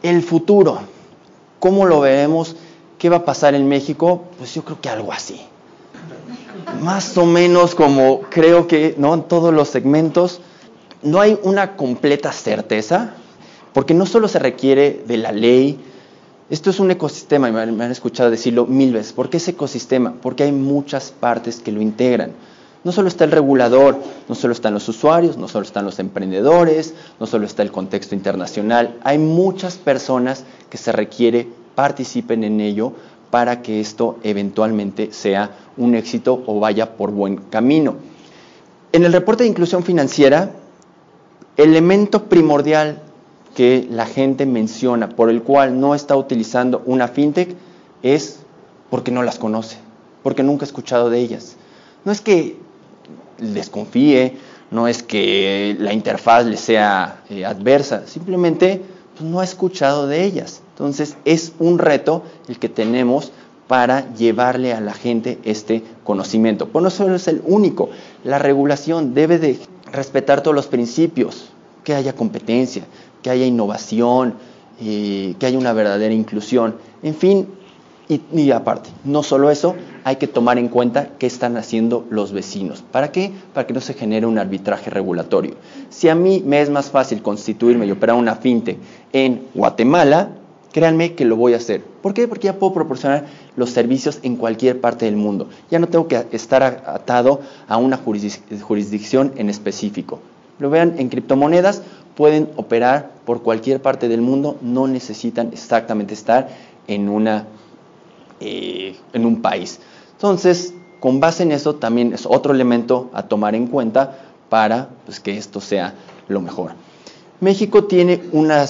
El 0.02 0.24
futuro, 0.24 0.80
¿cómo 1.60 1.86
lo 1.86 2.02
veremos? 2.02 2.56
¿Qué 2.98 3.10
va 3.10 3.18
a 3.18 3.26
pasar 3.26 3.56
en 3.56 3.68
México? 3.68 4.24
Pues 4.38 4.54
yo 4.54 4.64
creo 4.64 4.82
que 4.82 4.90
algo 4.90 5.12
así 5.12 5.42
más 6.82 7.18
o 7.18 7.26
menos 7.26 7.76
como 7.76 8.22
creo 8.30 8.68
que 8.68 8.96
¿no? 8.98 9.14
en 9.14 9.24
todos 9.24 9.54
los 9.54 9.70
segmentos, 9.70 10.42
no 11.02 11.20
hay 11.20 11.38
una 11.44 11.76
completa 11.76 12.32
certeza, 12.32 13.14
porque 13.74 13.94
no 13.94 14.06
solo 14.06 14.28
se 14.28 14.40
requiere 14.40 15.04
de 15.06 15.18
la 15.18 15.32
ley, 15.32 15.80
esto 16.50 16.70
es 16.70 16.80
un 16.80 16.92
ecosistema, 16.92 17.50
y 17.50 17.52
me 17.52 17.84
han 17.84 17.92
escuchado 17.92 18.32
decirlo 18.32 18.66
mil 18.66 18.94
veces. 18.94 19.14
¿Por 19.14 19.30
qué 19.30 19.38
es 19.38 19.48
ecosistema? 19.48 20.16
Porque 20.22 20.44
hay 20.44 20.52
muchas 20.52 21.12
partes 21.12 21.60
que 21.60 21.72
lo 21.72 21.82
integran. 21.82 22.32
No 22.84 22.94
solo 22.94 23.10
está 23.10 23.26
el 23.26 23.32
regulador, 23.32 23.98
no 24.30 24.36
solo 24.36 24.54
están 24.54 24.74
los 24.74 24.88
usuarios, 24.88 25.38
no 25.38 25.48
solo 25.50 25.66
están 25.66 25.84
los 25.84 26.00
emprendedores, 26.00 26.94
no 27.20 27.26
solo 27.26 27.46
está 27.46 27.62
el 27.62 27.72
contexto 27.72 28.16
internacional. 28.16 28.98
Hay 29.04 29.18
muchas 29.18 29.78
personas 29.78 30.46
que 30.70 30.78
se 30.78 30.92
requiere 30.92 31.48
participen 31.76 32.44
en 32.44 32.62
ello 32.62 32.94
para 33.32 33.62
que 33.62 33.80
esto 33.80 34.18
eventualmente 34.24 35.12
sea 35.12 35.52
un 35.78 35.96
éxito 35.96 36.44
o 36.46 36.60
vaya 36.60 36.98
por 36.98 37.12
buen 37.12 37.38
camino. 37.38 37.96
En 38.92 39.04
el 39.04 39.14
reporte 39.14 39.44
de 39.44 39.50
inclusión 39.50 39.84
financiera, 39.84 40.52
elemento 41.58 42.26
primordial 42.26 43.02
que 43.56 43.88
la 43.92 44.06
gente 44.06 44.46
menciona 44.46 45.10
por 45.10 45.30
el 45.30 45.44
cual 45.44 45.80
no 45.80 45.96
está 45.96 46.16
utilizando 46.16 46.82
una 46.86 47.08
fintech 47.08 47.56
es 48.04 48.40
porque 48.90 49.12
no 49.12 49.22
las 49.24 49.38
conoce, 49.38 49.78
porque 50.24 50.44
nunca 50.44 50.64
ha 50.64 50.68
escuchado 50.68 51.10
de 51.10 51.20
ellas. 51.20 51.56
No 52.06 52.12
es 52.12 52.22
que 52.22 52.58
desconfíe, 53.40 54.38
no 54.72 54.88
es 54.88 55.04
que 55.04 55.76
la 55.80 55.94
interfaz 55.94 56.46
le 56.46 56.58
sea 56.58 57.24
eh, 57.30 57.46
adversa, 57.46 58.06
simplemente 58.06 58.82
pues, 59.18 59.30
no 59.30 59.40
ha 59.40 59.44
escuchado 59.44 60.08
de 60.08 60.24
ellas. 60.24 60.62
Entonces 60.74 61.18
es 61.26 61.54
un 61.60 61.80
reto 61.80 62.24
el 62.48 62.60
que 62.60 62.70
tenemos 62.70 63.32
para 63.68 64.12
llevarle 64.16 64.74
a 64.74 64.82
la 64.82 64.94
gente 64.94 65.38
este 65.44 65.84
conocimiento. 66.04 66.70
Pues 66.70 66.84
no 66.84 66.90
solo 66.90 67.16
es 67.16 67.28
el 67.28 67.42
único, 67.46 67.90
la 68.24 68.40
regulación 68.40 69.14
debe 69.14 69.38
de 69.38 69.60
respetar 69.92 70.42
todos 70.42 70.56
los 70.56 70.68
principios, 70.68 71.50
que 71.84 71.94
haya 71.94 72.14
competencia, 72.14 72.84
que 73.22 73.30
haya 73.30 73.46
innovación, 73.46 74.36
eh, 74.82 75.36
que 75.40 75.46
haya 75.46 75.58
una 75.58 75.74
verdadera 75.74 76.14
inclusión. 76.14 76.76
En 77.04 77.16
fin, 77.16 77.48
y, 78.10 78.50
aparte, 78.50 78.90
no 79.04 79.22
solo 79.22 79.52
eso, 79.52 79.76
hay 80.04 80.16
que 80.16 80.28
tomar 80.28 80.58
en 80.58 80.68
cuenta 80.68 81.10
qué 81.20 81.28
están 81.28 81.58
haciendo 81.58 82.08
los 82.10 82.32
vecinos. 82.32 82.84
¿Para 82.92 83.12
qué? 83.12 83.32
Para 83.54 83.68
que 83.68 83.74
no 83.74 83.82
se 83.82 83.94
genere 83.94 84.26
un 84.26 84.40
arbitraje 84.40 84.90
regulatorio. 84.90 85.54
Si 85.92 86.10
a 86.10 86.16
mí 86.16 86.42
me 86.44 86.60
es 86.60 86.72
más 86.72 86.90
fácil 86.90 87.22
constituirme 87.22 87.86
y 87.86 87.92
operar 87.92 88.16
una 88.16 88.36
finte 88.36 88.80
en 89.14 89.44
Guatemala, 89.54 90.30
créanme 90.72 91.14
que 91.14 91.24
lo 91.24 91.36
voy 91.36 91.54
a 91.54 91.58
hacer. 91.58 91.84
¿Por 91.84 92.16
qué? 92.16 92.28
Porque 92.28 92.48
ya 92.48 92.58
puedo 92.58 92.74
proporcionar 92.74 93.26
los 93.56 93.70
servicios 93.70 94.18
en 94.24 94.38
cualquier 94.38 94.82
parte 94.82 95.06
del 95.06 95.16
mundo. 95.16 95.48
Ya 95.70 95.78
no 95.78 95.88
tengo 95.88 96.08
que 96.08 96.26
estar 96.32 96.64
atado 96.64 97.42
a 97.68 97.78
una 97.78 97.98
jurisdicción 97.98 99.34
en 99.36 99.52
específico. 99.52 100.20
Lo 100.58 100.72
vean 100.72 100.96
en 100.98 101.10
criptomonedas, 101.10 101.84
pueden 102.16 102.50
operar 102.56 103.12
por 103.24 103.44
cualquier 103.44 103.84
parte 103.84 104.08
del 104.08 104.22
mundo, 104.22 104.58
no 104.62 104.88
necesitan 104.88 105.50
exactamente 105.54 106.16
estar 106.16 106.50
en 106.88 107.08
una 107.08 107.46
eh, 108.40 108.96
en 109.14 109.26
un 109.26 109.42
país. 109.42 109.80
Entonces, 110.14 110.74
con 111.00 111.20
base 111.20 111.44
en 111.44 111.52
eso 111.52 111.76
también 111.76 112.14
es 112.14 112.26
otro 112.26 112.54
elemento 112.54 113.10
a 113.14 113.24
tomar 113.24 113.56
en 113.56 113.68
cuenta 113.68 114.20
para 114.50 114.90
pues, 115.06 115.20
que 115.20 115.38
esto 115.38 115.62
sea 115.62 115.94
lo 116.28 116.42
mejor. 116.42 116.72
México 117.42 117.86
tiene 117.86 118.22
una, 118.34 118.66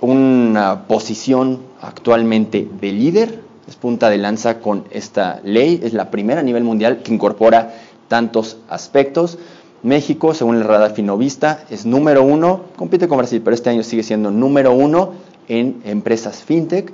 una 0.00 0.84
posición 0.86 1.60
actualmente 1.80 2.68
de 2.80 2.92
líder, 2.92 3.40
es 3.66 3.74
punta 3.76 4.08
de 4.08 4.18
lanza 4.18 4.60
con 4.60 4.84
esta 4.90 5.40
ley, 5.42 5.80
es 5.82 5.94
la 5.94 6.10
primera 6.10 6.40
a 6.40 6.44
nivel 6.44 6.62
mundial 6.62 7.02
que 7.02 7.12
incorpora 7.12 7.74
tantos 8.08 8.58
aspectos. 8.68 9.38
México, 9.82 10.32
según 10.32 10.56
el 10.56 10.64
radar 10.64 10.94
finovista, 10.94 11.64
es 11.70 11.86
número 11.86 12.22
uno, 12.22 12.62
compite 12.76 13.08
con 13.08 13.18
Brasil, 13.18 13.42
pero 13.44 13.54
este 13.54 13.70
año 13.70 13.82
sigue 13.82 14.02
siendo 14.02 14.30
número 14.30 14.72
uno 14.72 15.12
en 15.48 15.82
empresas 15.84 16.42
fintech 16.42 16.92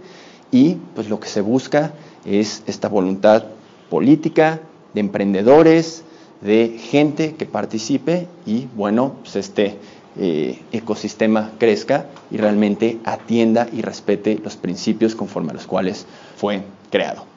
y 0.50 0.76
pues 0.94 1.08
lo 1.08 1.20
que 1.20 1.28
se 1.28 1.40
busca 1.40 1.92
es 2.24 2.62
esta 2.66 2.88
voluntad 2.88 3.44
política 3.88 4.60
de 4.94 5.00
emprendedores, 5.00 6.04
de 6.40 6.78
gente 6.78 7.34
que 7.34 7.46
participe 7.46 8.26
y 8.46 8.66
bueno, 8.74 9.14
pues 9.22 9.36
este 9.36 9.78
eh, 10.18 10.58
ecosistema 10.72 11.52
crezca 11.58 12.06
y 12.30 12.36
realmente 12.36 12.98
atienda 13.04 13.68
y 13.72 13.82
respete 13.82 14.40
los 14.42 14.56
principios 14.56 15.14
conforme 15.14 15.50
a 15.50 15.54
los 15.54 15.66
cuales 15.66 16.06
fue 16.36 16.62
creado. 16.90 17.29